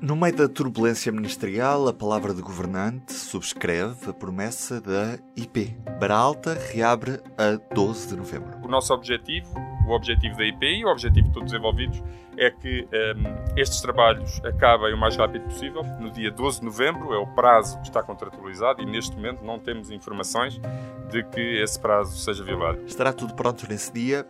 No 0.00 0.14
meio 0.14 0.36
da 0.36 0.48
turbulência 0.48 1.10
ministerial, 1.10 1.88
a 1.88 1.92
palavra 1.92 2.32
de 2.32 2.40
governante 2.40 3.12
subscreve 3.12 4.10
a 4.10 4.12
promessa 4.12 4.80
da 4.80 5.18
IP. 5.36 5.76
Baralta 5.98 6.54
reabre 6.54 7.20
a 7.36 7.58
12 7.74 8.10
de 8.10 8.16
novembro. 8.16 8.58
O 8.62 8.68
nosso 8.68 8.94
objetivo, 8.94 9.52
o 9.88 9.90
objetivo 9.90 10.36
da 10.36 10.44
IP 10.44 10.64
e 10.64 10.84
o 10.84 10.88
objetivo 10.88 11.26
de 11.26 11.34
todos 11.34 11.52
os 11.52 11.58
envolvidos 11.58 12.00
é 12.36 12.48
que 12.48 12.86
um, 13.16 13.58
estes 13.58 13.80
trabalhos 13.80 14.40
acabem 14.44 14.94
o 14.94 14.96
mais 14.96 15.16
rápido 15.16 15.42
possível. 15.46 15.82
No 15.98 16.12
dia 16.12 16.30
12 16.30 16.60
de 16.60 16.66
novembro 16.66 17.12
é 17.12 17.18
o 17.18 17.26
prazo 17.34 17.76
que 17.80 17.88
está 17.88 18.00
contratualizado 18.00 18.80
e 18.80 18.86
neste 18.86 19.16
momento 19.16 19.44
não 19.44 19.58
temos 19.58 19.90
informações 19.90 20.60
de 21.10 21.24
que 21.24 21.60
esse 21.60 21.78
prazo 21.80 22.16
seja 22.16 22.44
violado. 22.44 22.84
Estará 22.86 23.12
tudo 23.12 23.34
pronto 23.34 23.66
nesse 23.68 23.92
dia? 23.92 24.24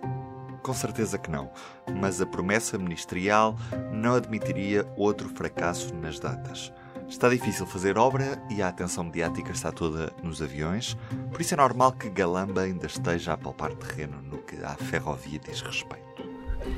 Com 0.69 0.75
certeza 0.75 1.17
que 1.17 1.31
não, 1.31 1.51
mas 1.99 2.21
a 2.21 2.27
promessa 2.27 2.77
ministerial 2.77 3.57
não 3.91 4.17
admitiria 4.17 4.87
outro 4.99 5.27
fracasso 5.31 5.95
nas 5.95 6.21
datas. 6.21 6.71
Está 7.09 7.31
difícil 7.31 7.65
fazer 7.65 7.97
obra 7.97 8.39
e 8.51 8.61
a 8.61 8.69
atenção 8.69 9.05
mediática 9.05 9.51
está 9.51 9.73
toda 9.73 10.13
nos 10.23 10.43
aviões, 10.43 10.95
por 11.31 11.41
isso 11.41 11.55
é 11.55 11.57
normal 11.57 11.93
que 11.93 12.11
Galamba 12.11 12.61
ainda 12.61 12.87
esteja 12.87 13.33
a 13.33 13.39
palpar 13.39 13.73
terreno 13.77 14.21
no 14.21 14.43
que 14.43 14.63
à 14.63 14.75
ferrovia 14.75 15.39
diz 15.39 15.63
respeito. 15.63 16.28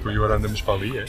Tu 0.02 0.10
e 0.10 0.14
agora 0.16 0.36
andamos 0.36 0.60
para 0.62 0.74
ali, 0.74 0.98
é? 0.98 1.04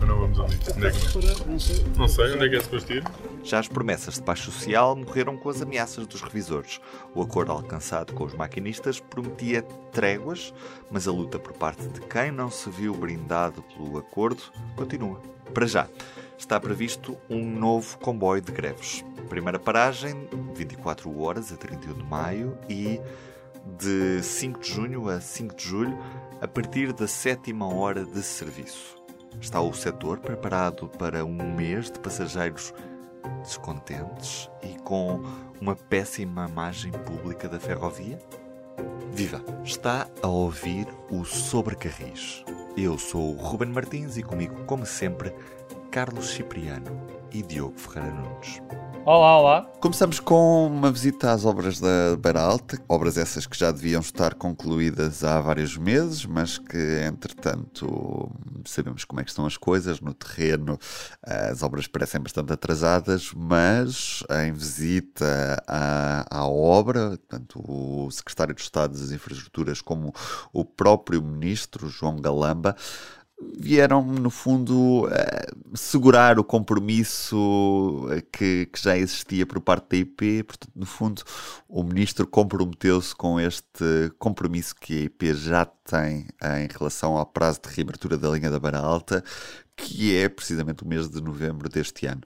Ou 0.00 0.06
não 0.06 0.18
vamos 0.18 0.40
ali? 0.40 0.58
Onde 0.76 0.86
é 0.86 0.90
que... 0.90 1.46
Não 1.46 1.58
sei. 1.58 1.84
Não 1.96 2.08
sei, 2.08 2.34
onde 2.34 2.46
é 2.46 2.48
que 2.48 2.56
é 2.56 2.60
suposto 2.60 2.92
ir? 2.92 3.04
Já 3.42 3.58
as 3.58 3.68
promessas 3.68 4.14
de 4.14 4.22
paz 4.22 4.40
social 4.40 4.96
morreram 4.96 5.36
com 5.36 5.48
as 5.48 5.60
ameaças 5.60 6.06
dos 6.06 6.22
revisores. 6.22 6.80
O 7.14 7.22
acordo 7.22 7.52
alcançado 7.52 8.12
com 8.12 8.24
os 8.24 8.34
maquinistas 8.34 9.00
prometia 9.00 9.62
tréguas, 9.92 10.54
mas 10.90 11.06
a 11.06 11.12
luta 11.12 11.38
por 11.38 11.52
parte 11.52 11.86
de 11.88 12.00
quem 12.00 12.30
não 12.30 12.50
se 12.50 12.70
viu 12.70 12.94
brindado 12.94 13.62
pelo 13.62 13.98
acordo 13.98 14.42
continua. 14.76 15.20
Para 15.52 15.66
já, 15.66 15.88
está 16.38 16.58
previsto 16.58 17.16
um 17.28 17.44
novo 17.44 17.98
comboio 17.98 18.40
de 18.40 18.52
greves. 18.52 19.04
Primeira 19.28 19.58
paragem, 19.58 20.28
24 20.54 21.20
horas 21.20 21.52
a 21.52 21.56
31 21.56 21.94
de 21.94 22.04
maio 22.04 22.58
e 22.68 23.00
de 23.78 24.22
5 24.22 24.60
de 24.60 24.68
junho 24.68 25.08
a 25.08 25.20
5 25.20 25.54
de 25.54 25.64
julho, 25.64 25.98
a 26.40 26.48
partir 26.48 26.92
da 26.92 27.06
sétima 27.06 27.72
hora 27.72 28.04
de 28.04 28.22
serviço. 28.22 28.96
Está 29.40 29.60
o 29.60 29.72
setor 29.72 30.18
preparado 30.18 30.88
para 30.88 31.24
um 31.24 31.54
mês 31.54 31.90
de 31.90 31.98
passageiros 32.00 32.72
descontentes 33.42 34.50
e 34.62 34.78
com 34.82 35.22
uma 35.60 35.76
péssima 35.76 36.48
imagem 36.48 36.92
pública 36.92 37.48
da 37.48 37.60
ferrovia? 37.60 38.18
Viva! 39.12 39.42
Está 39.64 40.08
a 40.22 40.28
ouvir 40.28 40.86
o 41.10 41.24
Sobrecarris. 41.24 42.44
Eu 42.76 42.96
sou 42.98 43.34
o 43.34 43.38
Ruben 43.38 43.70
Martins 43.70 44.16
e 44.16 44.22
comigo, 44.22 44.64
como 44.64 44.86
sempre, 44.86 45.34
Carlos 45.90 46.30
Cipriano 46.30 47.06
e 47.32 47.42
Diogo 47.42 47.78
Ferreira 47.78 48.14
Nunes. 48.14 48.62
Olá, 49.06 49.38
olá. 49.38 49.62
Começamos 49.80 50.20
com 50.20 50.66
uma 50.66 50.92
visita 50.92 51.32
às 51.32 51.46
obras 51.46 51.80
da 51.80 52.16
Beira 52.18 52.42
Alta, 52.42 52.78
obras 52.86 53.16
essas 53.16 53.46
que 53.46 53.58
já 53.58 53.72
deviam 53.72 54.02
estar 54.02 54.34
concluídas 54.34 55.24
há 55.24 55.40
vários 55.40 55.74
meses, 55.78 56.26
mas 56.26 56.58
que, 56.58 57.00
entretanto, 57.06 58.30
sabemos 58.66 59.06
como 59.06 59.20
é 59.20 59.24
que 59.24 59.30
estão 59.30 59.46
as 59.46 59.56
coisas 59.56 60.02
no 60.02 60.12
terreno. 60.12 60.78
As 61.22 61.62
obras 61.62 61.86
parecem 61.86 62.20
bastante 62.20 62.52
atrasadas, 62.52 63.32
mas 63.34 64.22
em 64.44 64.52
visita 64.52 65.62
à, 65.66 66.26
à 66.30 66.46
obra, 66.46 67.18
tanto 67.26 67.58
o 67.66 68.10
secretário 68.10 68.54
de 68.54 68.60
Estado 68.60 68.98
das 68.98 69.12
Infraestruturas 69.12 69.80
como 69.80 70.12
o 70.52 70.62
próprio 70.62 71.22
ministro, 71.22 71.88
João 71.88 72.16
Galamba, 72.16 72.76
vieram, 73.58 74.04
no 74.04 74.30
fundo, 74.30 75.08
segurar 75.74 76.38
o 76.38 76.44
compromisso 76.44 78.06
que, 78.32 78.66
que, 78.66 78.82
já 78.82 78.96
existia 78.96 79.46
por 79.46 79.60
parte 79.60 79.88
da 79.90 79.96
IP. 79.96 80.42
Portanto, 80.42 80.72
no 80.74 80.86
fundo, 80.86 81.22
o 81.68 81.82
ministro 81.82 82.26
comprometeu-se 82.26 83.14
com 83.14 83.40
este 83.40 84.10
compromisso 84.18 84.74
que 84.74 84.94
a 84.94 85.04
IP 85.04 85.34
já 85.34 85.64
tem 85.64 86.26
uh, 86.42 86.56
em 86.58 86.68
relação 86.70 87.16
ao 87.16 87.26
prazo 87.26 87.60
de 87.62 87.74
reabertura 87.74 88.16
da 88.16 88.28
linha 88.30 88.50
da 88.50 88.60
Beira 88.60 88.78
Alta, 88.78 89.24
que 89.76 90.16
é 90.16 90.28
precisamente 90.28 90.82
o 90.82 90.86
mês 90.86 91.08
de 91.08 91.20
novembro 91.20 91.68
deste 91.68 92.06
ano. 92.06 92.20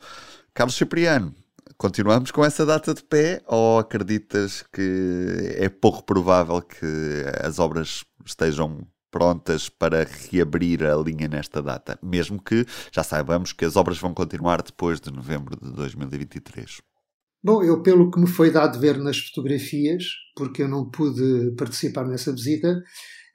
Carlos 0.52 0.74
Cipriano, 0.74 1.34
continuamos 1.76 2.30
com 2.30 2.44
essa 2.44 2.64
data 2.66 2.94
de 2.94 3.02
pé 3.02 3.42
ou 3.46 3.78
acreditas 3.78 4.64
que 4.72 5.56
é 5.56 5.68
pouco 5.68 6.02
provável 6.02 6.60
que 6.62 7.24
as 7.42 7.58
obras 7.58 8.04
estejam 8.24 8.86
prontas 9.14 9.68
para 9.68 10.04
reabrir 10.28 10.82
a 10.82 10.96
linha 10.96 11.28
nesta 11.28 11.62
data, 11.62 11.96
mesmo 12.02 12.42
que 12.42 12.66
já 12.90 13.04
saibamos 13.04 13.52
que 13.52 13.64
as 13.64 13.76
obras 13.76 13.96
vão 13.96 14.12
continuar 14.12 14.60
depois 14.60 15.00
de 15.00 15.12
novembro 15.12 15.56
de 15.56 15.70
2023. 15.70 16.78
Bom, 17.40 17.62
eu, 17.62 17.80
pelo 17.80 18.10
que 18.10 18.18
me 18.18 18.26
foi 18.26 18.50
dado 18.50 18.80
ver 18.80 18.98
nas 18.98 19.16
fotografias, 19.18 20.02
porque 20.36 20.62
eu 20.62 20.68
não 20.68 20.90
pude 20.90 21.54
participar 21.56 22.04
nessa 22.08 22.32
visita, 22.32 22.82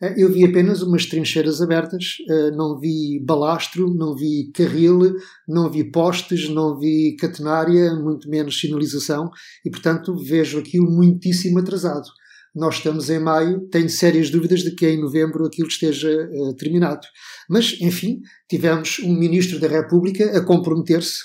eh, 0.02 0.16
eu 0.18 0.30
vi 0.30 0.44
apenas 0.44 0.82
umas 0.82 1.06
trincheiras 1.06 1.62
abertas, 1.62 2.18
eh, 2.30 2.52
não 2.52 2.78
vi 2.78 3.24
balastro, 3.26 3.94
não 3.94 4.14
vi 4.14 4.52
carril, 4.54 5.16
não 5.48 5.72
vi 5.72 5.90
postes, 5.90 6.50
não 6.50 6.78
vi 6.78 7.16
catenária, 7.16 7.96
muito 7.96 8.30
menos 8.30 8.60
sinalização, 8.60 9.30
e 9.64 9.70
portanto 9.70 10.14
vejo 10.18 10.60
aquilo 10.60 10.92
muitíssimo 10.92 11.60
atrasado. 11.60 12.10
Nós 12.56 12.76
estamos 12.76 13.10
em 13.10 13.20
maio, 13.20 13.68
tenho 13.70 13.90
sérias 13.90 14.30
dúvidas 14.30 14.62
de 14.62 14.74
que 14.74 14.88
em 14.88 15.00
novembro 15.00 15.46
aquilo 15.46 15.68
esteja 15.68 16.10
uh, 16.10 16.56
terminado. 16.56 17.06
Mas, 17.50 17.80
enfim, 17.80 18.22
tivemos 18.50 19.00
um 19.00 19.14
Ministro 19.14 19.60
da 19.60 19.68
República 19.68 20.38
a 20.38 20.44
comprometer-se 20.44 21.20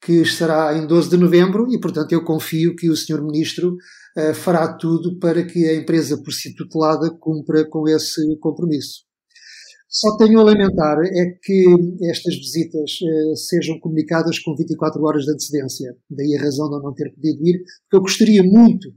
que 0.00 0.14
estará 0.22 0.76
em 0.76 0.86
12 0.86 1.10
de 1.10 1.16
novembro 1.16 1.70
e, 1.70 1.78
portanto, 1.78 2.12
eu 2.12 2.24
confio 2.24 2.74
que 2.74 2.90
o 2.90 2.96
Sr. 2.96 3.22
Ministro 3.22 3.76
uh, 4.16 4.34
fará 4.34 4.72
tudo 4.76 5.18
para 5.18 5.44
que 5.44 5.68
a 5.68 5.74
empresa 5.76 6.20
por 6.22 6.32
si 6.32 6.54
tutelada 6.54 7.10
cumpra 7.20 7.68
com 7.68 7.86
esse 7.88 8.20
compromisso. 8.40 9.04
Só 9.88 10.16
tenho 10.16 10.40
a 10.40 10.44
lamentar 10.44 10.96
é 11.04 11.38
que 11.42 11.66
estas 12.10 12.34
visitas 12.34 12.92
uh, 13.02 13.36
sejam 13.36 13.78
comunicadas 13.78 14.38
com 14.38 14.56
24 14.56 15.02
horas 15.02 15.24
de 15.24 15.32
antecedência. 15.32 15.94
Daí 16.10 16.34
a 16.34 16.42
razão 16.42 16.70
de 16.70 16.76
eu 16.76 16.82
não 16.82 16.94
ter 16.94 17.12
podido 17.14 17.46
ir, 17.46 17.62
porque 17.82 17.96
eu 17.96 18.00
gostaria 18.00 18.42
muito 18.42 18.88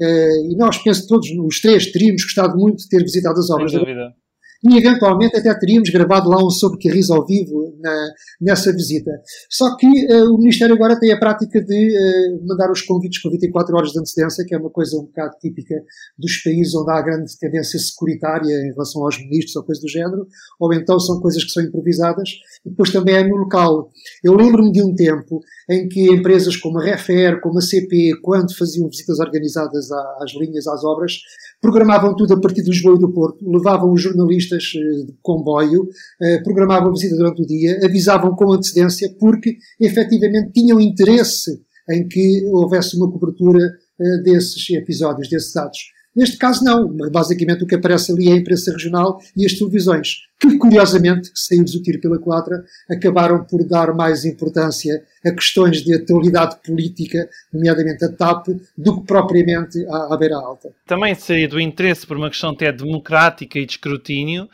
e 0.00 0.56
nós, 0.56 0.78
penso 0.78 1.06
todos, 1.06 1.28
os 1.30 1.60
três, 1.60 1.90
teríamos 1.92 2.22
gostado 2.22 2.56
muito 2.56 2.78
de 2.78 2.88
ter 2.88 3.02
visitado 3.02 3.38
as 3.38 3.50
obras. 3.50 3.72
Dúvida 3.72 4.14
e 4.62 4.76
eventualmente 4.76 5.36
até 5.36 5.52
teríamos 5.58 5.88
gravado 5.90 6.28
lá 6.28 6.44
um 6.44 6.50
sobre 6.50 6.78
Carris 6.78 7.10
ao 7.10 7.24
vivo 7.24 7.74
na, 7.80 8.08
nessa 8.40 8.72
visita. 8.72 9.10
Só 9.48 9.76
que 9.76 9.86
uh, 9.86 10.34
o 10.34 10.38
Ministério 10.38 10.74
agora 10.74 10.98
tem 10.98 11.12
a 11.12 11.18
prática 11.18 11.62
de 11.62 11.88
uh, 11.96 12.46
mandar 12.46 12.70
os 12.70 12.82
convites 12.82 13.22
com 13.22 13.30
24 13.30 13.74
horas 13.74 13.90
de 13.90 13.98
antecedência, 13.98 14.44
que 14.46 14.54
é 14.54 14.58
uma 14.58 14.70
coisa 14.70 14.98
um 14.98 15.04
bocado 15.04 15.34
típica 15.40 15.74
dos 16.18 16.36
países 16.42 16.74
onde 16.74 16.90
há 16.90 17.00
grande 17.00 17.38
tendência 17.38 17.78
securitária 17.78 18.52
em 18.52 18.72
relação 18.72 19.02
aos 19.02 19.18
ministros 19.18 19.56
ou 19.56 19.64
coisa 19.64 19.80
do 19.80 19.88
género, 19.88 20.26
ou 20.58 20.72
então 20.74 21.00
são 21.00 21.20
coisas 21.20 21.42
que 21.42 21.50
são 21.50 21.62
improvisadas, 21.62 22.28
e 22.64 22.70
depois 22.70 22.90
também 22.90 23.14
é 23.14 23.26
no 23.26 23.36
local. 23.36 23.90
Eu 24.22 24.34
lembro-me 24.34 24.72
de 24.72 24.82
um 24.82 24.94
tempo 24.94 25.40
em 25.70 25.88
que 25.88 26.10
empresas 26.12 26.56
como 26.56 26.78
a 26.78 26.84
Refer, 26.84 27.40
como 27.40 27.58
a 27.58 27.62
CP, 27.62 28.20
quando 28.22 28.54
faziam 28.54 28.88
visitas 28.88 29.18
organizadas 29.20 29.90
às 30.20 30.32
linhas, 30.38 30.66
às 30.66 30.84
obras, 30.84 31.18
programavam 31.60 32.14
tudo 32.14 32.34
a 32.34 32.40
partir 32.40 32.62
de 32.62 32.70
Lisboa 32.70 32.96
e 32.96 32.98
do 32.98 33.12
Porto, 33.12 33.38
levavam 33.48 33.92
os 33.92 34.02
jornalistas 34.02 34.49
eh, 34.56 35.04
de 35.06 35.14
comboio, 35.22 35.88
eh, 36.20 36.42
programavam 36.42 36.88
a 36.88 36.92
visita 36.92 37.16
durante 37.16 37.42
o 37.42 37.46
dia, 37.46 37.78
avisavam 37.84 38.34
com 38.34 38.52
antecedência, 38.52 39.14
porque 39.18 39.56
efetivamente 39.78 40.52
tinham 40.52 40.80
interesse 40.80 41.62
em 41.88 42.06
que 42.06 42.44
houvesse 42.46 42.96
uma 42.96 43.10
cobertura 43.10 43.60
eh, 44.00 44.22
desses 44.22 44.70
episódios, 44.70 45.28
desses 45.28 45.56
atos. 45.56 45.80
Neste 46.20 46.36
caso, 46.36 46.62
não. 46.62 46.86
Basicamente, 47.10 47.64
o 47.64 47.66
que 47.66 47.74
aparece 47.74 48.12
ali 48.12 48.28
é 48.28 48.34
a 48.34 48.36
imprensa 48.36 48.70
regional 48.70 49.22
e 49.34 49.46
as 49.46 49.54
televisões, 49.54 50.26
que, 50.38 50.58
curiosamente, 50.58 51.30
saídos 51.34 51.74
o 51.74 51.82
tiro 51.82 51.98
pela 51.98 52.18
quadra, 52.18 52.62
acabaram 52.90 53.42
por 53.42 53.64
dar 53.64 53.94
mais 53.94 54.26
importância 54.26 55.02
a 55.24 55.30
questões 55.30 55.82
de 55.82 55.94
atualidade 55.94 56.56
política, 56.62 57.26
nomeadamente 57.50 58.04
a 58.04 58.12
TAP, 58.12 58.48
do 58.76 59.00
que 59.00 59.06
propriamente 59.06 59.82
à, 59.86 60.12
à 60.12 60.16
beira 60.18 60.36
alta. 60.36 60.68
Também 60.86 61.14
seria 61.14 61.48
do 61.48 61.58
interesse, 61.58 62.06
por 62.06 62.18
uma 62.18 62.28
questão 62.28 62.50
até 62.50 62.70
democrática 62.70 63.58
e 63.58 63.64
de 63.64 63.72
escrutínio, 63.72 64.46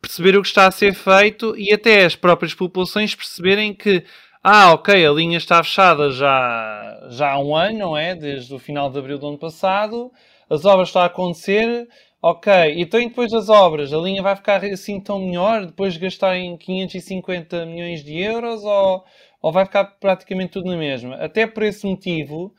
perceber 0.00 0.36
o 0.36 0.42
que 0.42 0.48
está 0.48 0.66
a 0.66 0.72
ser 0.72 0.92
feito 0.92 1.56
e 1.56 1.72
até 1.72 2.04
as 2.04 2.16
próprias 2.16 2.52
populações 2.52 3.14
perceberem 3.14 3.72
que 3.72 4.02
ah, 4.42 4.72
ok, 4.72 5.06
a 5.06 5.12
linha 5.12 5.38
está 5.38 5.62
fechada 5.62 6.10
já, 6.10 7.06
já 7.10 7.30
há 7.30 7.38
um 7.38 7.54
ano, 7.54 7.78
não 7.78 7.96
é? 7.96 8.16
Desde 8.16 8.52
o 8.52 8.58
final 8.58 8.90
de 8.90 8.98
abril 8.98 9.16
do 9.16 9.28
ano 9.28 9.38
passado 9.38 10.10
as 10.52 10.64
obras 10.64 10.88
estão 10.88 11.02
a 11.02 11.06
acontecer, 11.06 11.88
ok, 12.20 12.52
então 12.76 13.00
e 13.00 13.08
depois 13.08 13.30
das 13.30 13.48
obras, 13.48 13.92
a 13.92 13.98
linha 13.98 14.22
vai 14.22 14.36
ficar 14.36 14.64
assim 14.64 15.00
tão 15.00 15.18
melhor, 15.18 15.66
depois 15.66 15.94
de 15.94 16.00
gastarem 16.00 16.56
550 16.56 17.64
milhões 17.66 18.04
de 18.04 18.18
euros, 18.18 18.62
ou, 18.62 19.04
ou 19.40 19.52
vai 19.52 19.64
ficar 19.64 19.84
praticamente 19.98 20.52
tudo 20.52 20.70
na 20.70 20.76
mesma? 20.76 21.16
Até 21.16 21.46
por 21.46 21.62
esse 21.62 21.86
motivo, 21.86 22.54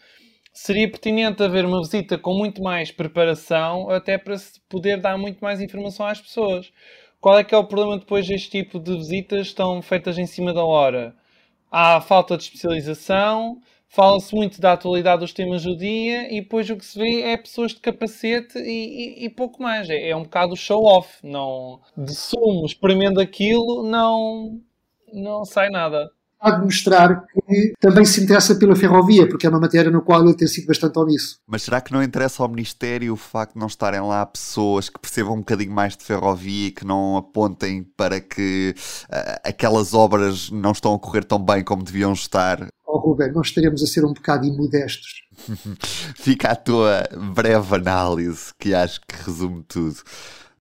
seria 0.52 0.90
pertinente 0.90 1.44
haver 1.44 1.66
uma 1.66 1.82
visita 1.82 2.18
com 2.18 2.34
muito 2.34 2.64
mais 2.64 2.92
preparação, 2.92 3.90
até 3.90 4.18
para 4.18 4.38
se 4.38 4.60
poder 4.70 5.00
dar 5.00 5.18
muito 5.18 5.40
mais 5.40 5.62
informação 5.62 6.06
às 6.08 6.20
pessoas. 6.20 6.72
Qual 7.22 7.38
é 7.38 7.44
que 7.44 7.56
é 7.56 7.58
o 7.58 7.64
problema 7.64 7.98
depois 8.00 8.28
deste 8.28 8.50
tipo 8.50 8.80
de 8.80 8.96
visitas 8.96 9.48
estão 9.48 9.82
feitas 9.82 10.18
em 10.18 10.26
cima 10.26 10.54
da 10.54 10.64
hora? 10.64 11.16
há 11.74 12.00
falta 12.00 12.38
de 12.38 12.44
especialização, 12.44 13.60
fala-se 13.94 14.34
muito 14.34 14.60
da 14.60 14.74
atualidade 14.74 15.22
dos 15.22 15.34
temas 15.34 15.64
do 15.64 15.78
dia 15.78 16.34
e 16.34 16.42
depois 16.42 16.70
o 16.70 16.76
que 16.76 16.86
se 16.86 16.98
vê 16.98 17.22
é 17.22 17.38
pessoas 17.38 17.74
de 17.74 17.80
capacete 17.80 18.58
e, 18.58 19.22
e, 19.22 19.26
e 19.26 19.30
pouco 19.30 19.62
mais. 19.62 19.90
É, 19.90 20.10
é, 20.10 20.16
um 20.16 20.24
bocado 20.24 20.56
show-off. 20.56 21.16
Não, 21.24 21.80
de 21.96 22.14
sumo, 22.14 22.66
espremendo 22.66 23.22
aquilo, 23.22 23.84
não, 23.84 24.60
não 25.14 25.46
sai 25.46 25.70
nada 25.70 26.10
há 26.44 26.52
de 26.52 26.66
mostrar 26.66 27.24
que 27.26 27.74
também 27.80 28.04
se 28.04 28.22
interessa 28.22 28.56
pela 28.56 28.76
ferrovia, 28.76 29.28
porque 29.28 29.48
é 29.48 29.50
uma 29.50 29.62
matéria 29.62 29.90
no 29.90 30.02
qual 30.02 30.22
ele 30.22 30.36
tem 30.36 30.48
sido 30.48 30.68
bastante 30.68 31.00
omisso. 31.00 31.40
Mas 31.48 31.64
será 31.64 31.80
que 31.80 31.94
não 31.94 32.04
interessa 32.04 32.44
ao 32.44 32.50
Ministério 32.50 33.14
o 33.14 33.16
facto 33.16 33.54
de 33.54 33.60
não 33.60 33.68
estarem 33.68 34.02
lá 34.02 34.26
pessoas 34.26 34.90
que 34.90 35.00
percebam 35.00 35.36
um 35.36 35.40
bocadinho 35.40 35.72
mais 35.72 35.96
de 35.96 36.04
ferrovia 36.04 36.68
e 36.68 36.72
que 36.72 36.86
não 36.86 37.16
apontem 37.16 37.84
para 37.96 38.20
que 38.20 38.76
uh, 39.06 39.40
aquelas 39.46 39.94
obras 39.94 40.52
não 40.52 40.74
estão 40.74 40.94
a 40.94 41.00
correr 41.00 41.24
tão 41.24 41.40
bem 41.40 41.64
como 41.64 41.82
deviam 41.82 42.12
estar? 42.12 42.68
Oh, 42.96 43.00
Ruben, 43.00 43.32
nós 43.32 43.48
estaremos 43.48 43.82
a 43.82 43.88
ser 43.88 44.06
um 44.06 44.14
bocado 44.14 44.46
imodestos. 44.46 45.24
Fica 46.16 46.52
a 46.52 46.56
tua 46.56 47.02
breve 47.34 47.76
análise, 47.76 48.54
que 48.60 48.76
acho 48.76 49.02
que 49.02 49.16
resume 49.16 49.64
tudo. 49.64 49.96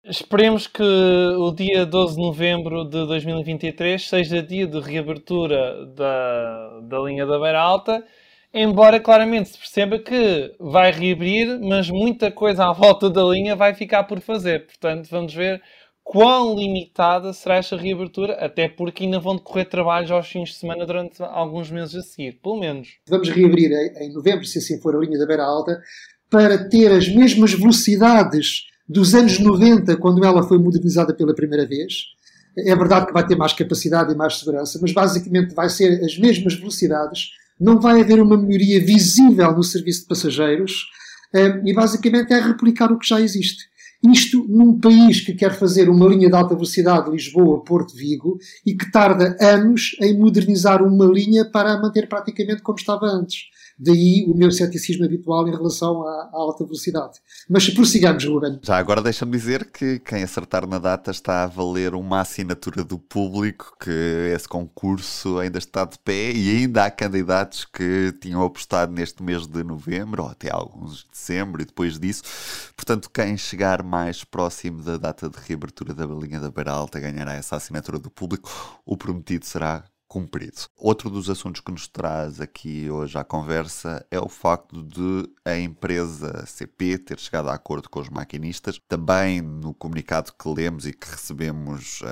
Esperemos 0.04 0.66
que 0.66 0.82
o 0.82 1.52
dia 1.52 1.86
12 1.86 2.16
de 2.16 2.22
novembro 2.22 2.84
de 2.84 3.06
2023 3.06 4.10
seja 4.10 4.42
dia 4.42 4.66
de 4.66 4.80
reabertura 4.80 5.86
da, 5.86 6.80
da 6.82 7.00
linha 7.02 7.28
da 7.28 7.38
Beira 7.38 7.62
Alta, 7.62 8.04
embora 8.52 9.00
claramente 9.00 9.50
se 9.50 9.60
perceba 9.60 10.00
que 10.00 10.52
vai 10.60 10.92
reabrir, 10.92 11.60
mas 11.60 11.92
muita 11.92 12.32
coisa 12.32 12.66
à 12.66 12.74
volta 12.74 13.08
da 13.08 13.22
linha 13.22 13.56
vai 13.56 13.76
ficar 13.76 14.04
por 14.06 14.20
fazer. 14.20 14.66
Portanto, 14.66 15.08
vamos 15.12 15.32
ver 15.32 15.62
quão 16.06 16.56
limitada 16.56 17.34
será 17.34 17.56
esta 17.56 17.76
reabertura, 17.76 18.34
até 18.34 18.70
porque 18.70 19.04
ainda 19.04 19.20
vão 19.20 19.36
decorrer 19.36 19.68
trabalhos 19.68 20.12
aos 20.12 20.28
fins 20.28 20.50
de 20.50 20.56
semana 20.56 20.86
durante 20.86 21.22
alguns 21.24 21.72
meses 21.72 21.96
a 21.96 22.02
seguir, 22.04 22.40
pelo 22.44 22.60
menos. 22.60 23.00
Vamos 23.10 23.28
reabrir 23.28 23.72
em, 23.72 24.06
em 24.06 24.14
novembro, 24.14 24.46
se 24.46 24.60
assim 24.60 24.80
for 24.80 24.96
a 24.96 25.00
linha 25.00 25.18
da 25.18 25.26
Beira 25.26 25.44
Alta, 25.44 25.82
para 26.30 26.70
ter 26.70 26.92
as 26.92 27.10
mesmas 27.10 27.54
velocidades 27.54 28.68
dos 28.88 29.16
anos 29.16 29.40
90, 29.40 29.98
quando 29.98 30.24
ela 30.24 30.44
foi 30.44 30.60
modernizada 30.60 31.12
pela 31.12 31.34
primeira 31.34 31.66
vez. 31.66 32.04
É 32.56 32.76
verdade 32.76 33.08
que 33.08 33.14
vai 33.14 33.26
ter 33.26 33.36
mais 33.36 33.54
capacidade 33.54 34.14
e 34.14 34.16
mais 34.16 34.38
segurança, 34.38 34.78
mas 34.80 34.94
basicamente 34.94 35.56
vai 35.56 35.70
ser 35.70 36.04
as 36.06 36.18
mesmas 36.20 36.54
velocidades, 36.54 37.32
não 37.60 37.80
vai 37.80 38.00
haver 38.00 38.22
uma 38.22 38.38
melhoria 38.38 38.80
visível 38.80 39.52
no 39.54 39.64
serviço 39.64 40.02
de 40.02 40.08
passageiros 40.08 40.86
eh, 41.34 41.62
e 41.66 41.74
basicamente 41.74 42.32
é 42.32 42.40
replicar 42.40 42.92
o 42.92 43.00
que 43.00 43.10
já 43.10 43.20
existe. 43.20 43.66
Isto 44.04 44.46
num 44.48 44.80
país 44.80 45.22
que 45.22 45.34
quer 45.34 45.58
fazer 45.58 45.90
uma 45.90 46.08
linha 46.08 46.30
de 46.30 46.36
alta 46.36 46.54
velocidade 46.54 47.10
Lisboa-Porto-Vigo 47.10 48.38
e 48.66 48.76
que 48.76 48.92
tarda 48.92 49.36
anos 49.42 49.96
em 50.02 50.18
modernizar 50.18 50.84
uma 50.84 51.06
linha 51.06 51.46
para 51.46 51.74
a 51.74 51.82
manter 51.82 52.08
praticamente 52.08 52.62
como 52.62 52.78
estava 52.78 53.08
antes. 53.08 53.55
Daí 53.78 54.26
o 54.28 54.36
meu 54.36 54.52
ceticismo 54.52 55.06
habitual 55.06 55.48
em 55.48 55.52
relação 55.52 56.02
à, 56.04 56.30
à 56.34 56.38
alta 56.38 56.64
velocidade. 56.64 57.20
Mas 57.50 57.70
prossigamos, 57.70 58.24
Ruben. 58.24 58.60
Já 58.64 58.78
agora 58.78 59.02
deixa-me 59.02 59.32
dizer 59.32 59.70
que 59.70 60.00
quem 60.00 60.24
acertar 60.24 60.66
na 60.66 60.80
data 60.80 61.12
está 61.12 61.44
a 61.44 61.48
valer 61.48 61.94
uma 61.94 62.22
assinatura 62.22 62.84
do 62.84 62.98
público, 62.98 63.76
que 63.80 64.32
esse 64.34 64.48
concurso 64.48 65.40
ainda 65.40 65.58
está 65.58 65.84
de 65.84 66.00
pé 66.00 66.32
e 66.32 66.58
ainda 66.58 66.86
há 66.86 66.92
candidatos 66.92 67.66
que 67.66 68.14
tinham 68.22 68.44
apostado 68.44 68.94
neste 68.94 69.22
mês 69.22 69.46
de 69.46 69.64
novembro, 69.64 70.24
ou 70.24 70.30
até 70.30 70.50
alguns 70.52 71.00
de 71.00 71.10
dezembro 71.12 71.62
e 71.62 71.66
depois 71.66 72.00
disso. 72.00 72.24
Portanto, 72.76 73.10
quem 73.10 73.38
chegar 73.38 73.84
mais 73.84 74.24
próximo 74.24 74.82
da 74.84 74.98
data 74.98 75.30
de 75.30 75.38
reabertura 75.46 75.94
da 75.94 76.06
linha 76.06 76.40
da 76.40 76.50
Beira 76.50 76.72
Alta 76.72 77.00
ganhará 77.00 77.34
essa 77.34 77.56
assinatura 77.56 78.00
do 78.00 78.10
público. 78.10 78.50
O 78.86 78.96
prometido 78.96 79.46
será 79.46 79.84
cumprido. 80.16 80.62
Outro 80.78 81.10
dos 81.10 81.30
assuntos 81.30 81.60
que 81.60 81.70
nos 81.74 81.90
traz 81.90 82.40
aqui 82.40 82.90
hoje 82.90 83.18
à 83.18 83.24
conversa 83.26 84.06
é 84.10 84.18
o 84.18 84.30
facto 84.30 84.82
de 84.82 85.30
a 85.44 85.60
empresa 85.60 86.46
CP 86.46 86.98
ter 87.00 87.20
chegado 87.20 87.50
a 87.50 87.54
acordo 87.54 87.90
com 87.90 88.00
os 88.00 88.08
maquinistas. 88.08 88.80
Também 88.88 89.42
no 89.42 89.74
comunicado 89.74 90.32
que 90.32 90.48
lemos 90.48 90.88
e 90.88 90.94
que 90.94 91.06
recebemos 91.06 92.00
uh, 92.00 92.06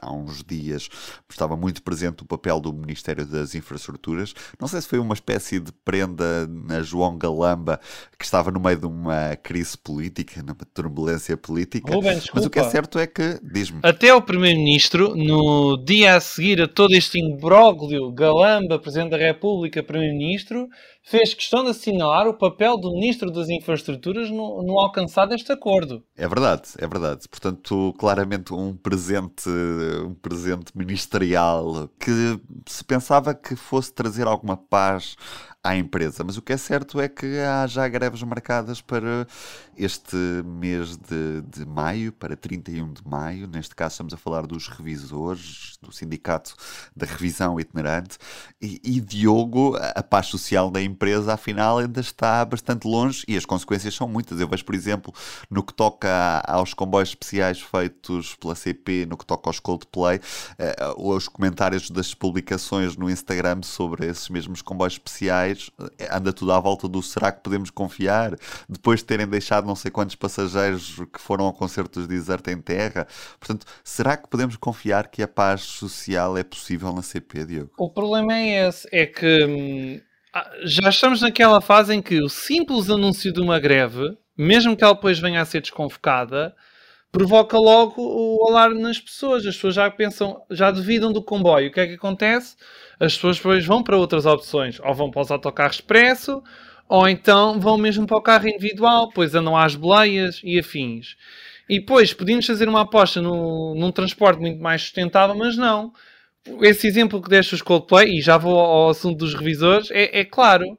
há 0.00 0.10
uns 0.10 0.42
dias 0.42 0.88
estava 1.34 1.54
muito 1.54 1.82
presente 1.82 2.22
o 2.22 2.26
papel 2.26 2.60
do 2.60 2.72
Ministério 2.72 3.26
das 3.26 3.54
Infraestruturas. 3.54 4.32
Não 4.58 4.66
sei 4.66 4.80
se 4.80 4.88
foi 4.88 4.98
uma 4.98 5.12
espécie 5.12 5.60
de 5.60 5.70
prenda 5.84 6.46
na 6.46 6.80
João 6.80 7.18
Galamba 7.18 7.78
que 8.18 8.24
estava 8.24 8.50
no 8.50 8.58
meio 8.58 8.78
de 8.78 8.86
uma 8.86 9.36
crise 9.36 9.76
política, 9.76 10.42
numa 10.42 10.56
turbulência 10.72 11.36
política. 11.36 11.92
Ruben, 11.92 12.22
mas 12.32 12.46
o 12.46 12.48
que 12.48 12.58
é 12.58 12.70
certo 12.70 12.98
é 12.98 13.06
que, 13.06 13.38
diz-me. 13.42 13.80
Até 13.82 14.14
o 14.14 14.22
Primeiro-Ministro, 14.22 15.14
no 15.14 15.76
dia 15.76 16.16
a 16.16 16.20
seguir 16.20 16.62
a 16.62 16.68
todo 16.68 16.94
este 16.94 17.20
imbróglio, 17.34 18.12
Galamba, 18.12 18.78
Presidente 18.78 19.10
da 19.10 19.16
República, 19.16 19.82
Primeiro-Ministro, 19.82 20.68
fez 21.02 21.34
questão 21.34 21.62
de 21.62 21.70
assinalar 21.70 22.26
o 22.26 22.38
papel 22.38 22.78
do 22.78 22.92
Ministro 22.92 23.30
das 23.30 23.48
Infraestruturas 23.48 24.30
no, 24.30 24.62
no 24.62 24.78
alcançar 24.80 25.26
deste 25.26 25.52
acordo. 25.52 26.02
É 26.16 26.26
verdade, 26.26 26.70
é 26.78 26.86
verdade. 26.86 27.28
Portanto, 27.28 27.94
claramente 27.98 28.54
um 28.54 28.74
presente, 28.74 29.48
um 30.06 30.14
presente 30.14 30.76
ministerial 30.76 31.88
que 31.98 32.40
se 32.66 32.84
pensava 32.84 33.34
que 33.34 33.54
fosse 33.54 33.92
trazer 33.92 34.26
alguma 34.26 34.56
paz 34.56 35.16
à 35.64 35.74
empresa. 35.74 36.22
Mas 36.22 36.36
o 36.36 36.42
que 36.42 36.52
é 36.52 36.56
certo 36.58 37.00
é 37.00 37.08
que 37.08 37.38
há 37.38 37.66
já 37.66 37.88
greves 37.88 38.22
marcadas 38.22 38.82
para 38.82 39.26
este 39.76 40.14
mês 40.44 40.96
de, 40.96 41.40
de 41.40 41.64
maio, 41.64 42.12
para 42.12 42.36
31 42.36 42.92
de 42.92 43.08
maio. 43.08 43.48
Neste 43.48 43.74
caso, 43.74 43.94
estamos 43.94 44.12
a 44.12 44.18
falar 44.18 44.46
dos 44.46 44.68
revisores, 44.68 45.78
do 45.80 45.90
Sindicato 45.90 46.54
da 46.94 47.06
Revisão 47.06 47.58
Itinerante. 47.58 48.18
E, 48.60 48.78
e 48.84 49.00
Diogo, 49.00 49.76
a 49.76 50.02
paz 50.02 50.26
social 50.26 50.70
da 50.70 50.82
empresa, 50.82 51.32
afinal, 51.32 51.78
ainda 51.78 52.00
está 52.00 52.44
bastante 52.44 52.86
longe 52.86 53.24
e 53.26 53.34
as 53.34 53.46
consequências 53.46 53.94
são 53.94 54.06
muitas. 54.06 54.38
Eu 54.38 54.46
vejo, 54.46 54.64
por 54.66 54.74
exemplo, 54.74 55.14
no 55.50 55.62
que 55.62 55.72
toca 55.72 56.42
aos 56.46 56.74
comboios 56.74 57.08
especiais 57.08 57.60
feitos 57.60 58.34
pela 58.36 58.54
CP, 58.54 59.06
no 59.06 59.16
que 59.16 59.24
toca 59.24 59.48
aos 59.48 59.58
Coldplay, 59.58 60.18
uh, 60.18 61.14
os 61.14 61.26
comentários 61.26 61.88
das 61.88 62.12
publicações 62.12 62.96
no 62.96 63.08
Instagram 63.08 63.62
sobre 63.62 64.06
esses 64.06 64.28
mesmos 64.28 64.60
comboios 64.60 64.94
especiais 64.94 65.53
eh, 65.98 66.08
anda 66.10 66.32
tudo 66.32 66.52
à 66.52 66.60
volta 66.60 66.88
do 66.88 67.02
será 67.02 67.32
que 67.32 67.42
podemos 67.42 67.70
confiar? 67.70 68.36
Depois 68.68 69.00
de 69.00 69.06
terem 69.06 69.26
deixado 69.26 69.66
não 69.66 69.74
sei 69.74 69.90
quantos 69.90 70.14
passageiros 70.14 70.96
que 71.12 71.20
foram 71.20 71.46
ao 71.46 71.52
concerto 71.52 72.00
dos 72.00 72.08
Desert 72.08 72.46
em 72.48 72.60
terra. 72.60 73.06
Portanto, 73.38 73.66
será 73.82 74.16
que 74.16 74.28
podemos 74.28 74.56
confiar 74.56 75.08
que 75.08 75.22
a 75.22 75.28
paz 75.28 75.62
social 75.62 76.36
é 76.36 76.44
possível 76.44 76.92
na 76.92 77.02
CP, 77.02 77.44
Diogo? 77.44 77.70
O 77.78 77.90
problema 77.90 78.34
é 78.34 78.68
esse, 78.68 78.88
é 78.92 79.06
que 79.06 79.44
hum, 79.44 80.00
ah, 80.34 80.50
já 80.64 80.88
estamos 80.88 81.20
naquela 81.20 81.60
fase 81.60 81.94
em 81.94 82.02
que 82.02 82.20
o 82.20 82.28
simples 82.28 82.90
anúncio 82.90 83.32
de 83.32 83.40
uma 83.40 83.60
greve, 83.60 84.16
mesmo 84.36 84.76
que 84.76 84.82
ela 84.82 84.94
depois 84.94 85.18
venha 85.20 85.40
a 85.40 85.44
ser 85.44 85.60
desconvocada, 85.60 86.54
provoca 87.14 87.56
logo 87.56 87.94
o 87.96 88.48
alarme 88.48 88.82
nas 88.82 88.98
pessoas. 88.98 89.46
As 89.46 89.54
pessoas 89.54 89.76
já 89.76 89.88
pensam, 89.88 90.42
já 90.50 90.72
duvidam 90.72 91.12
do 91.12 91.22
comboio. 91.22 91.68
O 91.68 91.72
que 91.72 91.78
é 91.78 91.86
que 91.86 91.94
acontece? 91.94 92.56
As 92.98 93.14
pessoas 93.14 93.36
depois 93.36 93.64
vão 93.64 93.84
para 93.84 93.96
outras 93.96 94.26
opções. 94.26 94.80
Ou 94.80 94.92
vão 94.92 95.12
para 95.12 95.22
os 95.22 95.30
autocarros 95.30 95.76
expresso, 95.76 96.42
ou 96.88 97.08
então 97.08 97.60
vão 97.60 97.78
mesmo 97.78 98.04
para 98.04 98.16
o 98.16 98.20
carro 98.20 98.48
individual, 98.48 99.10
pois 99.14 99.32
andam 99.32 99.56
às 99.56 99.76
boleias 99.76 100.40
e 100.42 100.58
afins. 100.58 101.16
E 101.68 101.78
depois 101.78 102.12
podíamos 102.12 102.46
fazer 102.46 102.68
uma 102.68 102.80
aposta 102.80 103.22
no, 103.22 103.76
num 103.76 103.92
transporte 103.92 104.40
muito 104.40 104.60
mais 104.60 104.82
sustentável, 104.82 105.36
mas 105.36 105.56
não. 105.56 105.92
Esse 106.62 106.88
exemplo 106.88 107.22
que 107.22 107.30
deste 107.30 107.54
os 107.54 107.62
Coldplay, 107.62 108.18
e 108.18 108.20
já 108.20 108.36
vou 108.36 108.58
ao 108.58 108.88
assunto 108.88 109.18
dos 109.18 109.34
revisores, 109.34 109.88
é, 109.92 110.18
é 110.18 110.24
claro. 110.24 110.76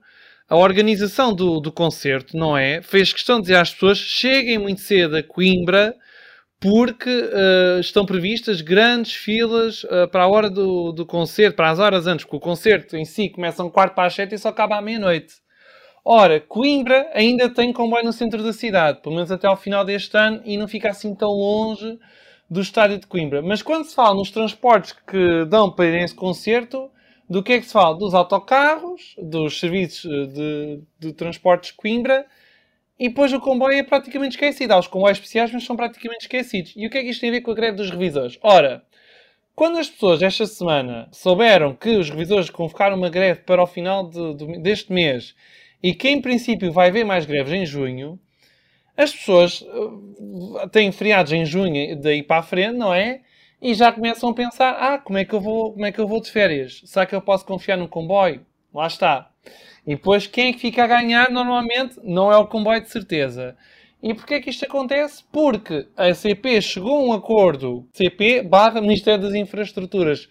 A 0.50 0.58
organização 0.58 1.34
do, 1.34 1.60
do 1.62 1.72
concerto, 1.72 2.38
não 2.38 2.56
é? 2.58 2.82
Fez 2.82 3.12
questão 3.13 3.38
de 3.38 3.44
dizer 3.44 3.56
às 3.56 3.74
pessoas: 3.74 3.98
cheguem 3.98 4.60
muito 4.60 4.82
cedo 4.82 5.15
a 5.15 5.24
Coimbra 5.24 5.96
porque 6.65 7.12
uh, 7.12 7.79
estão 7.79 8.07
previstas 8.07 8.60
grandes 8.60 9.13
filas 9.13 9.84
uh, 9.84 10.07
para 10.12 10.24
a 10.24 10.27
hora 10.27 10.50
do, 10.50 10.91
do 10.91 11.05
concerto, 11.05 11.55
para 11.55 11.69
as 11.69 11.77
horas 11.77 12.07
antes, 12.07 12.25
porque 12.25 12.38
o 12.38 12.39
concerto 12.39 12.98
em 12.98 13.05
si 13.05 13.29
começa 13.29 13.63
um 13.63 13.69
quarto 13.69 13.93
para 13.93 14.07
as 14.07 14.15
sete 14.15 14.34
e 14.34 14.39
só 14.39 14.50
acaba 14.50 14.75
à 14.75 14.81
meia-noite. 14.81 15.36
Ora, 16.03 16.39
Coimbra 16.39 17.07
ainda 17.13 17.53
tem 17.53 17.72
comboio 17.72 18.03
no 18.03 18.12
centro 18.12 18.41
da 18.41 18.51
cidade, 18.51 19.00
pelo 19.03 19.13
menos 19.13 19.31
até 19.31 19.45
ao 19.45 19.55
final 19.55 19.86
deste 19.86 20.17
ano, 20.17 20.41
e 20.43 20.57
não 20.57 20.67
fica 20.67 20.89
assim 20.89 21.13
tão 21.13 21.29
longe 21.29 22.00
do 22.50 22.62
estádio 22.62 22.98
de 22.98 23.05
Coimbra. 23.05 23.43
Mas 23.43 23.62
quando 23.62 23.86
se 23.86 23.93
fala 23.93 24.15
nos 24.15 24.31
transportes 24.31 24.93
que 25.07 25.45
dão 25.45 25.72
para 25.72 25.86
ir 25.86 26.00
a 26.00 26.03
esse 26.03 26.15
concerto, 26.15 26.89
do 27.29 27.43
que 27.43 27.53
é 27.53 27.60
que 27.60 27.67
se 27.67 27.74
fala? 27.74 27.95
Dos 27.95 28.15
autocarros, 28.15 29.15
dos 29.19 29.60
serviços 29.60 30.12
eh, 30.12 30.25
de, 30.27 30.81
de 31.00 31.13
transportes 31.13 31.72
Coimbra 31.72 32.25
e 33.00 33.10
depois 33.10 33.34
o 33.34 33.40
comboio 33.40 33.78
é 33.78 33.84
praticamente 33.84 34.36
esquecido. 34.36 34.72
Há 34.72 34.80
os 34.80 34.88
comboios 34.88 35.18
especiais, 35.18 35.52
mas 35.52 35.64
são 35.64 35.75
praticamente 35.75 36.24
esquecidos. 36.24 36.74
E 36.75 36.88
o 36.88 36.90
que 36.90 36.98
é 36.98 37.02
que 37.02 37.10
isto 37.10 37.22
tem 37.22 37.30
a 37.30 37.34
ver 37.34 37.42
com 37.42 37.52
a 37.52 37.56
greve 37.56 37.78
dos 37.78 37.92
revisores? 37.92 38.38
Ora, 38.42 38.84
quando 39.56 39.78
as 39.78 39.90
pessoas 39.90 40.22
esta 40.22 40.46
semana 40.46 41.08
souberam 41.12 41.75
que 41.75 41.90
os 41.90 42.10
revisores 42.10 42.50
convocaram 42.50 42.98
uma 42.98 43.10
greve 43.10 43.42
para 43.42 43.62
o 43.62 43.68
final 43.68 44.10
de, 44.10 44.34
de, 44.36 44.60
deste 44.60 44.92
mês 44.92 45.36
e 45.82 45.94
que 45.94 46.10
em 46.10 46.22
princípio 46.22 46.72
vai 46.72 46.90
haver 46.90 47.06
mais 47.06 47.25
greves 47.25 47.54
em 47.54 47.66
junho, 47.66 48.20
as 48.98 49.14
pessoas 49.14 49.62
uh, 49.62 50.70
têm 50.72 50.92
feriados 50.92 51.32
em 51.32 51.46
junho 51.46 52.00
daí 52.02 52.24
para 52.24 52.40
a 52.40 52.44
frente, 52.44 52.78
não 52.78 52.94
é? 52.94 53.22
e 53.62 53.74
já 53.74 53.92
começam 53.92 54.30
a 54.30 54.34
pensar: 54.34 54.72
ah, 54.80 55.00
como 55.00 55.18
é 55.18 55.25
que 55.25 55.34
eu 55.34 55.42
vou, 55.42 55.74
como 55.74 55.86
é 55.86 55.92
que 55.92 56.00
eu 56.00 56.08
vou 56.08 56.22
de 56.22 56.30
férias? 56.30 56.82
Será 56.86 57.06
que 57.06 57.16
eu 57.16 57.22
posso 57.22 57.46
confiar 57.46 57.78
no 57.78 57.88
comboio? 57.88 58.46
Lá 58.74 58.88
está. 58.88 59.32
E 59.86 59.96
depois 59.96 60.25
quem 60.28 60.50
é 60.50 60.58
fica 60.58 60.84
a 60.84 60.88
ganhar 60.88 61.30
normalmente 61.30 62.00
não 62.04 62.32
é 62.32 62.38
o 62.38 62.48
comboio 62.48 62.82
de 62.82 62.90
certeza. 62.90 63.56
E 64.02 64.14
porquê 64.14 64.36
é 64.36 64.40
que 64.40 64.50
isto 64.50 64.66
acontece? 64.66 65.24
Porque 65.32 65.88
a 65.96 66.14
CP 66.14 66.62
chegou 66.62 66.98
a 66.98 67.04
um 67.04 67.14
acordo, 67.14 67.88
CP 67.94 68.44
barra 68.44 68.82
Ministério 68.82 69.24
das 69.24 69.34
Infraestruturas, 69.34 70.28